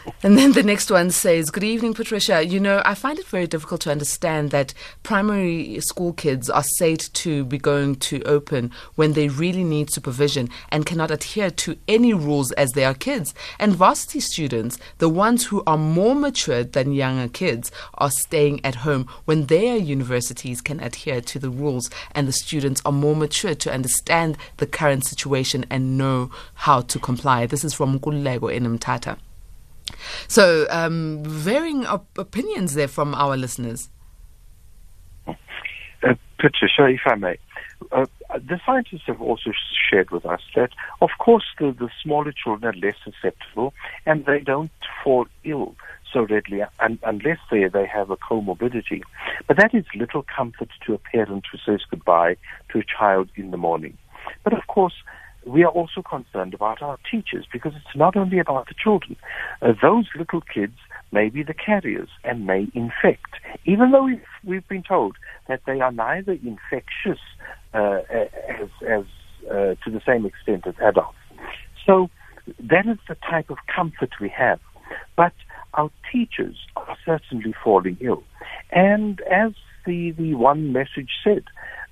And 0.23 0.39
then 0.39 0.53
the 0.53 0.63
next 0.63 0.91
one 0.91 1.11
says, 1.11 1.51
Good 1.51 1.65
evening, 1.65 1.95
Patricia. 1.95 2.45
You 2.45 2.61
know, 2.61 2.81
I 2.85 2.95
find 2.95 3.19
it 3.19 3.27
very 3.27 3.47
difficult 3.47 3.81
to 3.83 3.91
understand 3.91 4.51
that 4.51 4.75
primary 5.03 5.81
school 5.81 6.13
kids 6.13 6.49
are 6.49 6.63
said 6.63 7.01
to 7.15 7.45
be 7.45 7.59
going 7.59 7.97
to 7.97 8.23
open 8.23 8.71
when 8.95 9.13
they 9.13 9.29
really 9.29 9.65
need 9.65 9.91
supervision 9.91 10.49
and 10.71 10.87
cannot 10.87 11.11
adhere 11.11 11.51
to 11.51 11.77
any 11.89 12.15
rules 12.15 12.53
as 12.53 12.73
they 12.73 12.85
are 12.85 12.95
kids. 12.95 13.35
And 13.59 13.75
varsity 13.75 14.21
students, 14.21 14.79
the 14.99 15.09
ones 15.09 15.47
who 15.47 15.63
are 15.67 15.79
more 15.79 16.15
mature 16.15 16.65
than 16.65 16.93
younger 16.93 17.29
kids, 17.29 17.71
are 17.95 18.11
staying 18.11 18.65
at 18.65 18.77
home 18.77 19.09
when 19.25 19.47
their 19.47 19.77
universities 19.77 20.61
can 20.61 20.81
adhere 20.81 21.21
to 21.21 21.39
the 21.39 21.51
rules 21.51 21.91
and 22.13 22.29
the 22.29 22.33
students 22.33 22.81
are 22.85 22.93
more 22.93 23.17
mature 23.17 23.55
to 23.55 23.73
understand 23.73 24.37
the 24.59 24.67
current 24.67 25.05
situation 25.05 25.65
and 25.71 25.99
know 25.99 26.31
how 26.55 26.81
to 26.81 26.99
comply. 26.99 27.47
This 27.47 27.65
is 27.65 27.75
from 27.75 27.99
Kulego 27.99 28.53
in 28.53 28.79
Mthatha. 28.79 29.19
So, 30.29 30.67
um, 30.71 31.23
varying 31.25 31.87
op- 31.87 32.19
opinions 32.19 32.75
there 32.75 32.89
from 32.89 33.15
our 33.15 33.37
listeners. 33.37 33.91
Uh, 35.27 36.15
Patricia, 36.39 36.87
if 36.87 37.01
I 37.07 37.15
may, 37.15 37.37
uh, 37.93 38.07
the 38.31 38.61
scientists 38.65 39.03
have 39.07 39.21
also 39.21 39.53
shared 39.91 40.11
with 40.11 40.25
us 40.27 40.41
that, 40.57 40.71
of 41.01 41.11
course, 41.19 41.45
the, 41.59 41.73
the 41.79 41.91
smaller 42.03 42.33
children 42.33 42.75
are 42.75 42.79
less 42.79 42.97
susceptible 43.05 43.75
and 44.07 44.25
they 44.27 44.41
don't 44.41 44.71
fall 45.05 45.27
ill 45.45 45.75
so 46.13 46.23
readily 46.23 46.63
un- 46.81 46.99
unless 47.05 47.39
they, 47.51 47.67
they 47.69 47.87
have 47.87 48.11
a 48.11 48.17
comorbidity. 48.17 49.03
But 49.47 49.57
that 49.59 49.75
is 49.75 49.85
little 49.95 50.25
comfort 50.35 50.69
to 50.87 50.95
a 50.95 50.99
parent 50.99 51.45
who 51.51 51.59
says 51.65 51.81
goodbye 51.91 52.37
to 52.71 52.79
a 52.79 52.85
child 52.85 53.29
in 53.37 53.51
the 53.51 53.57
morning. 53.57 53.97
But 54.45 54.53
of 54.53 54.67
course, 54.67 54.95
we 55.47 55.65
are 55.65 55.71
also 55.71 56.03
concerned 56.03 56.55
about 56.55 56.83
our 56.83 56.99
teachers 57.11 57.47
because 57.53 57.73
it's 57.75 57.97
not 57.97 58.17
only 58.17 58.39
about 58.39 58.69
the 58.69 58.75
children. 58.75 59.17
Uh, 59.61 59.73
those 59.81 60.07
little 60.17 60.41
kids 60.41 60.77
may 61.11 61.29
be 61.29 61.43
the 61.43 61.55
carriers 61.55 62.09
and 62.25 62.47
may 62.47 62.69
infect, 62.75 63.35
even 63.65 63.91
though 63.91 64.05
we've, 64.05 64.23
we've 64.45 64.69
been 64.69 64.83
told 64.83 65.17
that 65.49 65.61
they 65.67 65.81
are 65.81 65.93
neither 65.93 66.33
infectious 66.33 67.21
uh, 67.75 68.01
as, 68.11 68.69
as 68.89 69.05
uh, 69.51 69.75
to 69.85 69.91
the 69.91 70.01
same 70.07 70.25
extent 70.25 70.67
as 70.67 70.75
adults. 70.81 71.17
So 71.87 72.09
that 72.59 72.87
is 72.87 72.99
the 73.09 73.17
type 73.29 73.51
of 73.51 73.59
comfort 73.75 74.11
we 74.21 74.29
have. 74.29 74.61
But 75.17 75.33
our 75.75 75.91
teachers 76.11 76.57
are 76.77 76.97
certainly 77.05 77.55
falling 77.65 77.97
ill. 78.01 78.23
And 78.71 79.21
as 79.23 79.53
the, 79.87 80.13
the 80.13 80.35
one 80.35 80.73
message 80.73 81.11
said, 81.25 81.45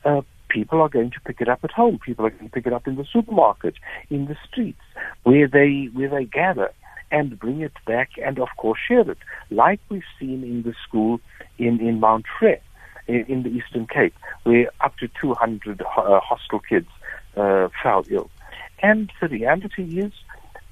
uh, 0.05 0.23
people 0.51 0.83
are 0.83 0.89
going 0.89 1.11
to 1.13 1.21
pick 1.21 1.41
it 1.41 1.49
up 1.49 1.61
at 1.65 1.71
home. 1.71 1.99
People 2.05 2.27
are 2.27 2.31
going 2.31 2.49
to 2.49 2.53
pick 2.53 2.67
it 2.67 2.73
up 2.73 2.87
in 2.87 2.97
the 2.97 3.07
supermarket, 3.11 3.75
in 4.11 4.27
the 4.27 4.37
streets, 4.49 4.83
where 5.23 5.49
they 5.49 5.89
where 5.93 6.11
they 6.11 6.25
gather 6.25 6.73
and 7.11 7.39
bring 7.39 7.61
it 7.61 7.73
back 7.87 8.11
and 8.25 8.39
of 8.39 8.49
course 8.57 8.79
share 8.87 9.11
it, 9.11 9.19
like 9.51 9.81
we've 9.89 10.03
seen 10.19 10.45
in 10.45 10.63
the 10.63 10.75
school 10.87 11.21
in 11.59 11.81
in 11.81 12.01
Mount 12.01 12.27
Frere, 12.39 12.61
in, 13.07 13.25
in 13.27 13.43
the 13.43 13.49
Eastern 13.49 13.87
Cape, 13.87 14.15
where 14.45 14.71
up 14.81 14.97
to 14.99 15.09
200 15.21 15.81
uh, 15.81 16.21
hostel 16.21 16.61
kids 16.61 16.89
uh, 17.37 17.69
fell 17.83 18.05
ill. 18.11 18.31
And 18.83 19.11
the 19.21 19.29
reality 19.29 19.99
is. 19.99 20.13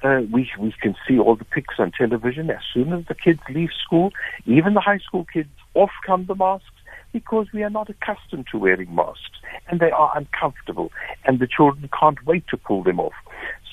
Uh, 0.00 0.20
we 0.30 0.48
we 0.60 0.72
can 0.80 0.94
see 1.08 1.18
all 1.18 1.34
the 1.34 1.44
pics 1.44 1.74
on 1.80 1.90
television. 1.90 2.50
As 2.50 2.62
soon 2.72 2.92
as 2.92 3.04
the 3.06 3.16
kids 3.16 3.40
leave 3.50 3.70
school, 3.84 4.12
even 4.46 4.74
the 4.74 4.80
high 4.80 4.98
school 4.98 5.26
kids, 5.32 5.48
off 5.74 5.90
come 6.06 6.24
the 6.26 6.36
masks 6.36 6.77
because 7.12 7.46
we 7.52 7.62
are 7.62 7.70
not 7.70 7.90
accustomed 7.90 8.46
to 8.50 8.58
wearing 8.58 8.94
masks 8.94 9.40
and 9.68 9.80
they 9.80 9.90
are 9.90 10.12
uncomfortable 10.16 10.92
and 11.24 11.38
the 11.38 11.46
children 11.46 11.88
can't 11.98 12.24
wait 12.26 12.44
to 12.48 12.56
pull 12.56 12.82
them 12.82 13.00
off. 13.00 13.14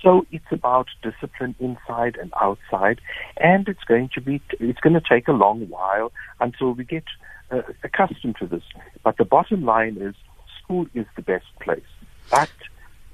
So 0.01 0.25
it's 0.31 0.45
about 0.51 0.87
discipline 1.01 1.55
inside 1.59 2.17
and 2.17 2.31
outside 2.39 3.01
and 3.37 3.67
it's 3.67 3.83
going 3.83 4.09
to 4.13 4.21
be, 4.21 4.41
it's 4.59 4.79
going 4.79 4.93
to 4.93 5.01
take 5.01 5.27
a 5.27 5.33
long 5.33 5.67
while 5.67 6.11
until 6.39 6.73
we 6.73 6.83
get 6.83 7.05
uh, 7.51 7.61
accustomed 7.83 8.35
to 8.39 8.47
this. 8.47 8.63
But 9.03 9.17
the 9.17 9.25
bottom 9.25 9.63
line 9.65 9.97
is 9.99 10.15
school 10.63 10.87
is 10.93 11.05
the 11.15 11.21
best 11.21 11.45
place. 11.59 11.81
But 12.29 12.49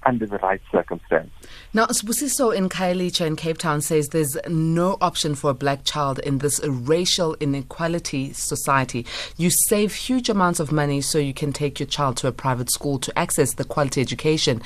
under 0.05 0.25
the 0.25 0.37
right 0.39 0.61
circumstances. 0.71 1.31
Now, 1.73 1.85
Sbusiso 1.87 2.55
in 2.55 2.69
Khayelitsha 2.69 3.25
in 3.25 3.35
Cape 3.35 3.57
Town 3.57 3.81
says 3.81 4.09
there's 4.09 4.37
no 4.47 4.97
option 5.01 5.35
for 5.35 5.51
a 5.51 5.53
black 5.53 5.83
child 5.83 6.19
in 6.19 6.39
this 6.39 6.59
racial 6.65 7.35
inequality 7.39 8.33
society. 8.33 9.05
You 9.37 9.49
save 9.67 9.93
huge 9.93 10.29
amounts 10.29 10.59
of 10.59 10.71
money 10.71 11.01
so 11.01 11.17
you 11.17 11.33
can 11.33 11.53
take 11.53 11.79
your 11.79 11.87
child 11.87 12.17
to 12.17 12.27
a 12.27 12.31
private 12.31 12.71
school 12.71 12.99
to 12.99 13.17
access 13.17 13.53
the 13.53 13.63
quality 13.63 14.01
education. 14.01 14.61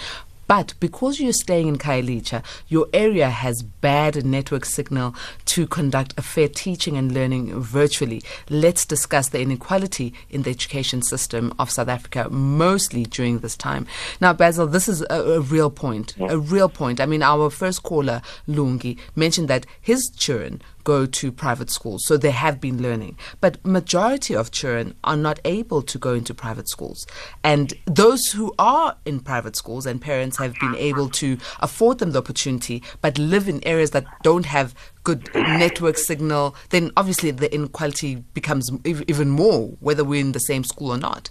But 0.48 0.74
because 0.80 1.20
you're 1.20 1.34
staying 1.34 1.68
in 1.68 1.78
Khayelitsha, 1.78 2.44
your 2.68 2.88
area 2.94 3.30
has 3.30 3.64
bad 3.64 4.26
network 4.26 4.66
signal 4.66 5.16
to 5.46 5.66
conduct 5.68 6.14
a 6.18 6.22
fair 6.22 6.48
teaching 6.48 6.98
and 6.98 7.12
learning 7.12 7.60
virtually. 7.60 8.22
Let's 8.50 8.86
discuss 8.86 9.30
the 9.30 9.42
inequality 9.42 10.14
in 10.30 10.44
the 10.44 10.52
education 10.52 11.02
system 11.02 11.54
of 11.58 11.72
South 11.72 11.88
Africa, 11.88 12.30
mostly 12.30 13.06
during 13.06 13.40
this 13.40 13.58
time. 13.58 13.88
Now, 14.22 14.34
Basil, 14.34 14.68
this 14.68 14.88
is 14.88 15.02
a, 15.10 15.16
a 15.16 15.42
real 15.42 15.70
point, 15.70 16.16
a 16.20 16.38
real 16.38 16.70
point. 16.70 17.02
I 17.02 17.06
mean, 17.06 17.24
our 17.24 17.50
first 17.50 17.84
caller, 17.84 18.22
Lungi, 18.48 18.98
mentioned 19.16 19.48
that 19.48 19.66
his 19.82 20.12
children 20.16 20.62
go 20.86 21.06
to 21.06 21.32
private 21.34 21.70
schools. 21.70 22.06
So 22.06 22.16
they 22.16 22.32
have 22.32 22.62
been 22.62 22.82
learning. 22.82 23.18
But 23.42 23.64
majority 23.66 24.34
of 24.34 24.52
children 24.52 24.96
are 25.04 25.18
not 25.18 25.42
able 25.44 25.82
to 25.82 25.98
go 25.98 26.14
into 26.14 26.34
private 26.34 26.70
schools. 26.70 27.06
And 27.44 27.74
those 27.86 28.28
who 28.28 28.54
are 28.58 28.96
in 29.04 29.20
private 29.20 29.58
schools 29.58 29.86
and 29.86 30.02
parents 30.02 30.38
have 30.38 30.56
been 30.62 30.76
able 30.76 31.10
to 31.10 31.38
afford 31.60 31.98
them 32.00 32.12
the 32.12 32.20
opportunity 32.20 32.82
but 33.02 33.18
live 33.18 33.50
in 33.50 33.66
areas 33.68 33.92
that 33.92 34.06
don't 34.24 34.46
have 34.46 34.74
good 35.04 35.30
network 35.36 35.98
signal, 35.98 36.56
then 36.70 36.92
obviously 36.96 37.32
the 37.32 37.54
inequality 37.54 38.16
becomes 38.34 38.72
even 38.86 39.30
more, 39.30 39.68
whether 39.80 40.04
we're 40.04 40.22
in 40.22 40.32
the 40.32 40.40
same 40.40 40.64
school 40.64 40.92
or 40.92 40.98
not. 40.98 41.30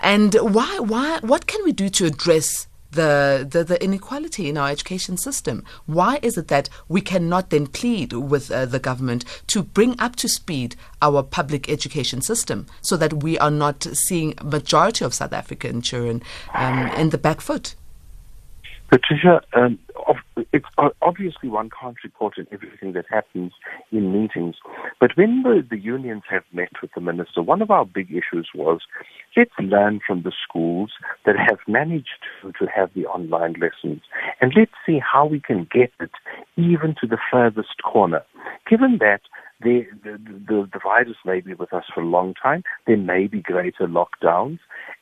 And 0.00 0.34
why, 0.34 0.78
why, 0.80 1.20
what 1.22 1.46
can 1.46 1.64
we 1.64 1.72
do 1.72 1.88
to 1.88 2.06
address 2.06 2.66
the, 2.92 3.46
the, 3.48 3.64
the, 3.64 3.82
inequality 3.82 4.48
in 4.48 4.56
our 4.56 4.68
education 4.68 5.16
system. 5.16 5.64
Why 5.86 6.18
is 6.22 6.38
it 6.38 6.48
that 6.48 6.68
we 6.88 7.00
cannot 7.00 7.50
then 7.50 7.66
plead 7.66 8.12
with 8.12 8.50
uh, 8.50 8.66
the 8.66 8.78
government 8.78 9.24
to 9.48 9.62
bring 9.62 9.98
up 9.98 10.16
to 10.16 10.28
speed 10.28 10.76
our 11.00 11.22
public 11.22 11.68
education 11.68 12.20
system 12.22 12.66
so 12.80 12.96
that 12.96 13.22
we 13.22 13.38
are 13.38 13.50
not 13.50 13.82
seeing 13.82 14.34
majority 14.42 15.04
of 15.04 15.14
South 15.14 15.32
African 15.32 15.82
children 15.82 16.22
um, 16.54 16.88
in 16.92 17.10
the 17.10 17.18
back 17.18 17.40
foot? 17.40 17.74
Patricia, 18.92 19.40
um, 19.54 19.78
it's 20.52 20.66
obviously 21.00 21.48
one 21.48 21.70
can't 21.70 21.96
report 22.04 22.34
on 22.36 22.46
everything 22.52 22.92
that 22.92 23.06
happens 23.08 23.52
in 23.90 24.12
meetings, 24.12 24.56
but 25.00 25.12
when 25.16 25.42
the, 25.44 25.66
the 25.70 25.78
unions 25.78 26.24
have 26.28 26.42
met 26.52 26.68
with 26.82 26.90
the 26.94 27.00
minister, 27.00 27.40
one 27.40 27.62
of 27.62 27.70
our 27.70 27.86
big 27.86 28.10
issues 28.10 28.50
was 28.54 28.80
let's 29.34 29.50
learn 29.58 30.00
from 30.06 30.24
the 30.24 30.32
schools 30.46 30.90
that 31.24 31.36
have 31.38 31.56
managed 31.66 32.20
to, 32.42 32.52
to 32.52 32.70
have 32.70 32.90
the 32.94 33.06
online 33.06 33.54
lessons, 33.54 34.02
and 34.42 34.52
let's 34.54 34.72
see 34.84 35.00
how 35.00 35.24
we 35.24 35.40
can 35.40 35.66
get 35.72 35.90
it 35.98 36.10
even 36.58 36.94
to 37.00 37.06
the 37.06 37.18
furthest 37.30 37.82
corner. 37.82 38.22
Given 38.68 38.98
that 39.00 39.22
the, 39.62 39.86
the, 40.02 40.68
the, 40.72 40.80
virus 40.82 41.16
may 41.24 41.40
be 41.40 41.54
with 41.54 41.72
us 41.72 41.84
for 41.94 42.00
a 42.02 42.06
long 42.06 42.34
time, 42.40 42.62
there 42.86 42.96
may 42.96 43.26
be 43.26 43.40
greater 43.40 43.86
lockdowns, 43.86 44.58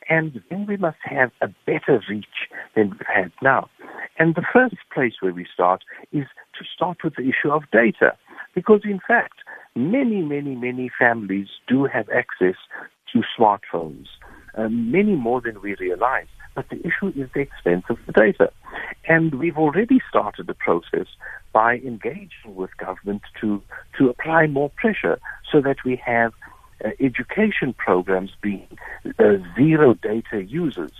and 0.09 0.41
then 0.49 0.65
we 0.67 0.77
must 0.77 0.97
have 1.03 1.31
a 1.41 1.47
better 1.65 2.01
reach 2.09 2.49
than 2.75 2.91
we've 2.91 3.01
had 3.13 3.31
now. 3.41 3.69
And 4.17 4.35
the 4.35 4.45
first 4.53 4.75
place 4.93 5.13
where 5.19 5.33
we 5.33 5.45
start 5.51 5.83
is 6.11 6.25
to 6.57 6.65
start 6.75 6.97
with 7.03 7.15
the 7.15 7.23
issue 7.23 7.51
of 7.51 7.63
data. 7.71 8.15
Because 8.53 8.81
in 8.83 8.99
fact, 9.07 9.39
many, 9.75 10.21
many, 10.21 10.55
many 10.55 10.91
families 10.99 11.47
do 11.67 11.85
have 11.85 12.07
access 12.09 12.55
to 13.13 13.21
smartphones, 13.37 14.07
uh, 14.57 14.67
many 14.69 15.15
more 15.15 15.41
than 15.41 15.61
we 15.61 15.75
realize. 15.79 16.27
But 16.53 16.69
the 16.69 16.79
issue 16.85 17.13
is 17.15 17.29
the 17.33 17.39
expense 17.39 17.85
of 17.89 17.97
the 18.05 18.11
data. 18.11 18.51
And 19.07 19.35
we've 19.35 19.57
already 19.57 20.01
started 20.09 20.47
the 20.47 20.53
process 20.53 21.07
by 21.53 21.75
engaging 21.75 22.55
with 22.55 22.75
government 22.77 23.21
to, 23.41 23.61
to 23.97 24.09
apply 24.09 24.47
more 24.47 24.69
pressure 24.69 25.19
so 25.51 25.61
that 25.61 25.77
we 25.85 25.95
have 25.97 26.33
uh, 26.83 26.89
education 26.99 27.73
programs 27.73 28.31
being 28.41 28.67
uh, 29.19 29.37
zero 29.55 29.93
data 29.93 30.43
users. 30.43 30.91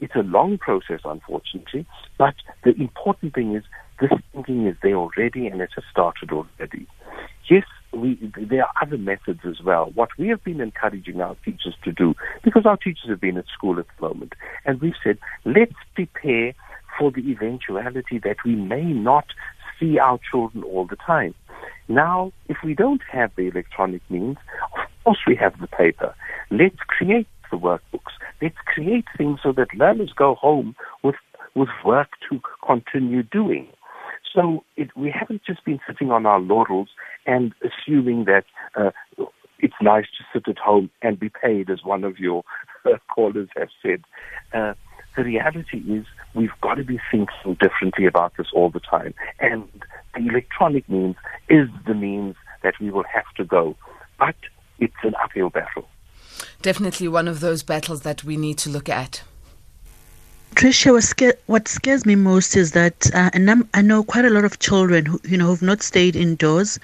It's 0.00 0.14
a 0.14 0.22
long 0.22 0.58
process, 0.58 1.00
unfortunately, 1.04 1.86
but 2.18 2.34
the 2.64 2.74
important 2.80 3.34
thing 3.34 3.54
is 3.54 3.64
this 4.00 4.10
thinking 4.32 4.66
is 4.66 4.76
there 4.82 4.96
already 4.96 5.46
and 5.46 5.60
it 5.60 5.70
has 5.74 5.84
started 5.90 6.30
already. 6.30 6.86
Yes, 7.48 7.64
we, 8.00 8.32
there 8.36 8.62
are 8.62 8.72
other 8.80 8.98
methods 8.98 9.40
as 9.44 9.60
well. 9.64 9.90
What 9.94 10.10
we 10.18 10.28
have 10.28 10.42
been 10.44 10.60
encouraging 10.60 11.20
our 11.20 11.36
teachers 11.44 11.74
to 11.84 11.92
do, 11.92 12.14
because 12.42 12.66
our 12.66 12.76
teachers 12.76 13.08
have 13.08 13.20
been 13.20 13.36
at 13.36 13.46
school 13.52 13.78
at 13.78 13.86
the 13.98 14.08
moment, 14.08 14.34
and 14.64 14.80
we've 14.80 14.94
said, 15.02 15.18
let's 15.44 15.74
prepare 15.94 16.54
for 16.98 17.10
the 17.10 17.30
eventuality 17.30 18.18
that 18.24 18.36
we 18.44 18.54
may 18.54 18.84
not 18.84 19.26
see 19.78 19.98
our 19.98 20.18
children 20.30 20.64
all 20.64 20.86
the 20.86 20.96
time. 20.96 21.34
Now, 21.88 22.32
if 22.48 22.58
we 22.64 22.74
don't 22.74 23.02
have 23.10 23.30
the 23.36 23.48
electronic 23.48 24.02
means, 24.10 24.36
of 24.74 24.88
course 25.04 25.18
we 25.26 25.36
have 25.36 25.58
the 25.60 25.66
paper. 25.66 26.14
Let's 26.50 26.78
create 26.86 27.28
the 27.50 27.56
workbooks. 27.58 28.12
Let's 28.42 28.56
create 28.66 29.04
things 29.16 29.40
so 29.42 29.52
that 29.52 29.74
learners 29.74 30.12
go 30.16 30.34
home 30.34 30.74
with, 31.02 31.14
with 31.54 31.68
work 31.84 32.08
to 32.30 32.40
continue 32.66 33.22
doing. 33.22 33.68
So 34.36 34.64
it, 34.76 34.94
we 34.94 35.10
haven't 35.10 35.42
just 35.44 35.64
been 35.64 35.80
sitting 35.88 36.10
on 36.10 36.26
our 36.26 36.38
laurels 36.38 36.88
and 37.24 37.54
assuming 37.64 38.26
that 38.26 38.44
uh, 38.76 38.90
it's 39.58 39.74
nice 39.80 40.04
to 40.18 40.24
sit 40.32 40.46
at 40.46 40.58
home 40.58 40.90
and 41.00 41.18
be 41.18 41.30
paid, 41.30 41.70
as 41.70 41.82
one 41.82 42.04
of 42.04 42.18
your 42.18 42.44
uh, 42.84 42.98
callers 43.12 43.48
have 43.56 43.70
said. 43.82 44.04
Uh, 44.52 44.74
the 45.16 45.24
reality 45.24 45.78
is 45.88 46.04
we've 46.34 46.50
got 46.60 46.74
to 46.74 46.84
be 46.84 47.00
thinking 47.10 47.56
differently 47.58 48.04
about 48.04 48.34
this 48.36 48.48
all 48.54 48.68
the 48.68 48.80
time. 48.80 49.14
And 49.40 49.66
the 50.14 50.28
electronic 50.28 50.86
means 50.90 51.16
is 51.48 51.68
the 51.86 51.94
means 51.94 52.36
that 52.62 52.74
we 52.78 52.90
will 52.90 53.06
have 53.10 53.24
to 53.38 53.44
go. 53.44 53.74
But 54.18 54.36
it's 54.78 54.92
an 55.02 55.14
uphill 55.22 55.48
battle. 55.48 55.88
Definitely 56.60 57.08
one 57.08 57.26
of 57.26 57.40
those 57.40 57.62
battles 57.62 58.02
that 58.02 58.22
we 58.22 58.36
need 58.36 58.58
to 58.58 58.68
look 58.68 58.90
at. 58.90 59.22
Tricia, 60.56 60.90
what, 60.90 61.38
what 61.44 61.68
scares 61.68 62.06
me 62.06 62.14
most 62.14 62.56
is 62.56 62.72
that, 62.72 63.14
uh, 63.14 63.28
and 63.34 63.50
I'm, 63.50 63.68
i 63.74 63.82
know 63.82 64.02
quite 64.02 64.24
a 64.24 64.30
lot 64.30 64.46
of 64.46 64.58
children 64.58 65.04
who, 65.04 65.20
you 65.22 65.36
know, 65.36 65.48
who've 65.48 65.60
not 65.60 65.82
stayed 65.82 66.16
indoors 66.16 66.80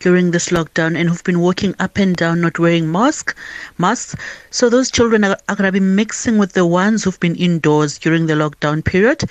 during 0.00 0.32
this 0.32 0.50
lockdown 0.50 1.00
and 1.00 1.08
who've 1.08 1.24
been 1.24 1.40
walking 1.40 1.74
up 1.78 1.96
and 1.96 2.14
down 2.14 2.42
not 2.42 2.58
wearing 2.58 2.92
mask, 2.92 3.34
masks. 3.78 4.16
So 4.50 4.68
those 4.68 4.90
children 4.90 5.24
are, 5.24 5.38
are 5.48 5.56
going 5.56 5.66
to 5.66 5.72
be 5.72 5.80
mixing 5.80 6.36
with 6.36 6.52
the 6.52 6.66
ones 6.66 7.04
who've 7.04 7.18
been 7.18 7.36
indoors 7.36 7.96
during 7.96 8.26
the 8.26 8.34
lockdown 8.34 8.84
period. 8.84 9.22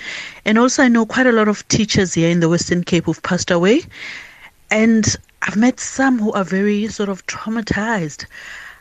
And 0.44 0.58
also, 0.58 0.82
I 0.82 0.88
know 0.88 1.06
quite 1.06 1.28
a 1.28 1.32
lot 1.32 1.46
of 1.46 1.66
teachers 1.68 2.14
here 2.14 2.28
in 2.28 2.40
the 2.40 2.48
Western 2.48 2.82
Cape 2.82 3.04
who've 3.04 3.22
passed 3.22 3.52
away. 3.52 3.82
And 4.68 5.14
I've 5.42 5.56
met 5.56 5.78
some 5.78 6.18
who 6.18 6.32
are 6.32 6.42
very 6.42 6.88
sort 6.88 7.08
of 7.08 7.24
traumatized 7.28 8.26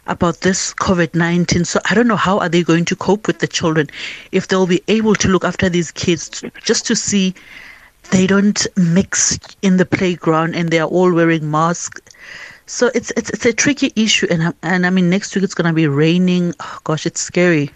about 0.07 0.41
this 0.41 0.73
COVID-19. 0.75 1.65
So 1.65 1.79
I 1.89 1.95
don't 1.95 2.07
know 2.07 2.15
how 2.15 2.39
are 2.39 2.49
they 2.49 2.63
going 2.63 2.85
to 2.85 2.95
cope 2.95 3.27
with 3.27 3.39
the 3.39 3.47
children 3.47 3.87
if 4.31 4.47
they'll 4.47 4.67
be 4.67 4.83
able 4.87 5.15
to 5.15 5.27
look 5.27 5.43
after 5.43 5.69
these 5.69 5.91
kids 5.91 6.43
just 6.63 6.85
to 6.87 6.95
see 6.95 7.33
they 8.11 8.27
don't 8.27 8.65
mix 8.77 9.39
in 9.61 9.77
the 9.77 9.85
playground 9.85 10.55
and 10.55 10.69
they 10.69 10.79
are 10.79 10.87
all 10.87 11.11
wearing 11.13 11.49
masks. 11.49 12.01
So 12.67 12.91
it's 12.95 13.11
it's 13.15 13.29
it's 13.29 13.45
a 13.45 13.53
tricky 13.53 13.93
issue 13.95 14.27
and 14.29 14.53
and 14.63 14.85
I 14.85 14.89
mean 14.89 15.09
next 15.09 15.35
week 15.35 15.43
it's 15.43 15.53
going 15.53 15.67
to 15.67 15.73
be 15.73 15.87
raining. 15.87 16.53
Oh 16.59 16.79
gosh, 16.83 17.05
it's 17.05 17.21
scary. 17.21 17.71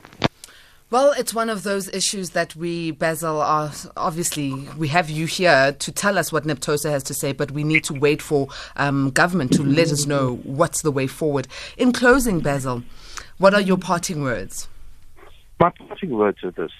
Well, 0.92 1.12
it's 1.12 1.36
one 1.36 1.52
of 1.52 1.62
those 1.62 1.88
issues 1.90 2.32
that 2.32 2.56
we, 2.56 2.90
Basil, 2.90 3.40
are 3.42 3.72
obviously 3.96 4.68
we 4.76 4.88
have 4.88 5.08
you 5.08 5.28
here 5.28 5.72
to 5.74 5.92
tell 5.92 6.18
us 6.18 6.32
what 6.32 6.46
NAPTOSA 6.46 6.90
has 6.90 7.04
to 7.04 7.14
say, 7.14 7.32
but 7.32 7.52
we 7.52 7.64
need 7.64 7.84
to 7.84 7.94
wait 7.94 8.24
for 8.24 8.48
um, 8.76 9.12
government 9.12 9.54
to 9.54 9.64
let 9.64 9.92
us 9.92 10.08
know 10.08 10.38
what's 10.38 10.82
the 10.82 10.90
way 10.90 11.06
forward. 11.06 11.48
In 11.78 11.92
closing, 11.92 12.40
Basil, 12.40 12.82
what 13.38 13.54
are 13.54 13.62
your 13.62 13.78
parting 13.78 14.24
words? 14.24 14.68
My 15.60 15.70
parting 15.70 16.10
words 16.10 16.40
are 16.44 16.50
this: 16.50 16.72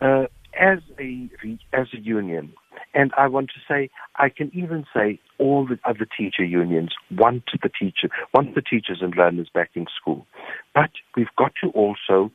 uh, 0.00 0.26
as 0.56 0.78
a 1.00 1.28
as 1.72 1.88
a 1.92 1.98
union, 1.98 2.52
and 2.94 3.10
I 3.18 3.26
want 3.26 3.48
to 3.48 3.60
say, 3.66 3.90
I 4.14 4.28
can 4.28 4.52
even 4.54 4.86
say 4.94 5.18
all 5.38 5.66
the 5.66 5.80
other 5.84 6.06
teacher 6.16 6.44
unions 6.44 6.94
want 7.10 7.42
the 7.60 7.68
teacher, 7.68 8.10
want 8.32 8.54
the 8.54 8.62
teachers 8.62 8.98
and 9.00 9.12
learners 9.16 9.48
back 9.52 9.70
in 9.74 9.86
school. 10.00 10.24
But 10.72 10.90
we've 11.16 11.34
got 11.36 11.52
to 11.64 11.70
also 11.70 12.30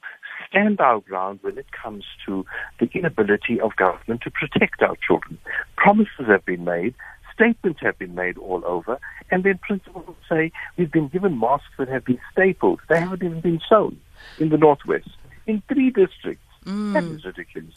stand 0.47 0.79
our 0.79 0.99
ground 0.99 1.39
when 1.41 1.58
it 1.58 1.67
comes 1.71 2.03
to 2.25 2.45
the 2.79 2.89
inability 2.93 3.60
of 3.60 3.75
government 3.75 4.21
to 4.21 4.31
protect 4.31 4.81
our 4.81 4.95
children. 5.05 5.38
Promises 5.77 6.27
have 6.27 6.45
been 6.45 6.63
made, 6.63 6.95
statements 7.34 7.79
have 7.81 7.97
been 7.97 8.15
made 8.15 8.38
all 8.38 8.63
over, 8.65 8.99
and 9.31 9.43
then 9.43 9.60
principals 9.60 10.15
say 10.29 10.51
we've 10.77 10.91
been 10.91 11.08
given 11.10 11.39
masks 11.39 11.73
that 11.77 11.88
have 11.89 12.05
been 12.05 12.19
stapled. 12.31 12.79
They 12.89 12.99
haven't 12.99 13.23
even 13.23 13.41
been 13.41 13.62
sewn 13.67 13.99
in 14.39 14.49
the 14.49 14.58
Northwest. 14.58 15.10
In 15.47 15.62
three 15.67 15.89
districts. 15.89 16.41
Mm. 16.65 16.93
That 16.93 17.04
is 17.04 17.25
ridiculous. 17.25 17.73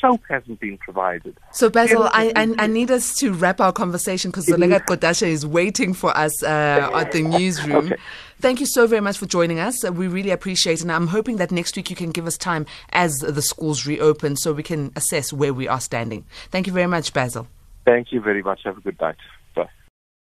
Soap 0.00 0.22
hasn't 0.28 0.58
been 0.58 0.78
provided. 0.78 1.36
So, 1.52 1.70
Basil, 1.70 2.04
I, 2.04 2.32
I, 2.34 2.54
I, 2.58 2.66
need 2.66 2.90
us 2.90 3.14
to 3.18 3.32
wrap 3.32 3.60
our 3.60 3.72
conversation 3.72 4.30
because 4.30 4.46
Zolega 4.46 4.80
Kodasha 4.80 5.26
is 5.26 5.46
waiting 5.46 5.94
for 5.94 6.16
us 6.16 6.42
uh, 6.42 6.90
at 6.92 7.12
the 7.12 7.22
newsroom. 7.22 7.86
Okay. 7.86 7.96
Thank 8.40 8.58
you 8.58 8.66
so 8.66 8.86
very 8.86 9.02
much 9.02 9.18
for 9.18 9.26
joining 9.26 9.60
us. 9.60 9.84
Uh, 9.84 9.92
we 9.92 10.08
really 10.08 10.30
appreciate 10.30 10.80
it. 10.80 10.82
And 10.82 10.90
I'm 10.90 11.06
hoping 11.06 11.36
that 11.36 11.52
next 11.52 11.76
week 11.76 11.90
you 11.90 11.96
can 11.96 12.10
give 12.10 12.26
us 12.26 12.36
time 12.36 12.66
as 12.90 13.18
the 13.18 13.42
schools 13.42 13.86
reopen 13.86 14.34
so 14.36 14.52
we 14.52 14.62
can 14.62 14.90
assess 14.96 15.32
where 15.32 15.54
we 15.54 15.68
are 15.68 15.80
standing. 15.80 16.24
Thank 16.50 16.66
you 16.66 16.72
very 16.72 16.86
much, 16.86 17.12
Basil. 17.12 17.46
Thank 17.84 18.12
you 18.12 18.20
very 18.20 18.42
much. 18.42 18.62
Have 18.64 18.78
a 18.78 18.80
good 18.80 19.00
night. 19.00 19.16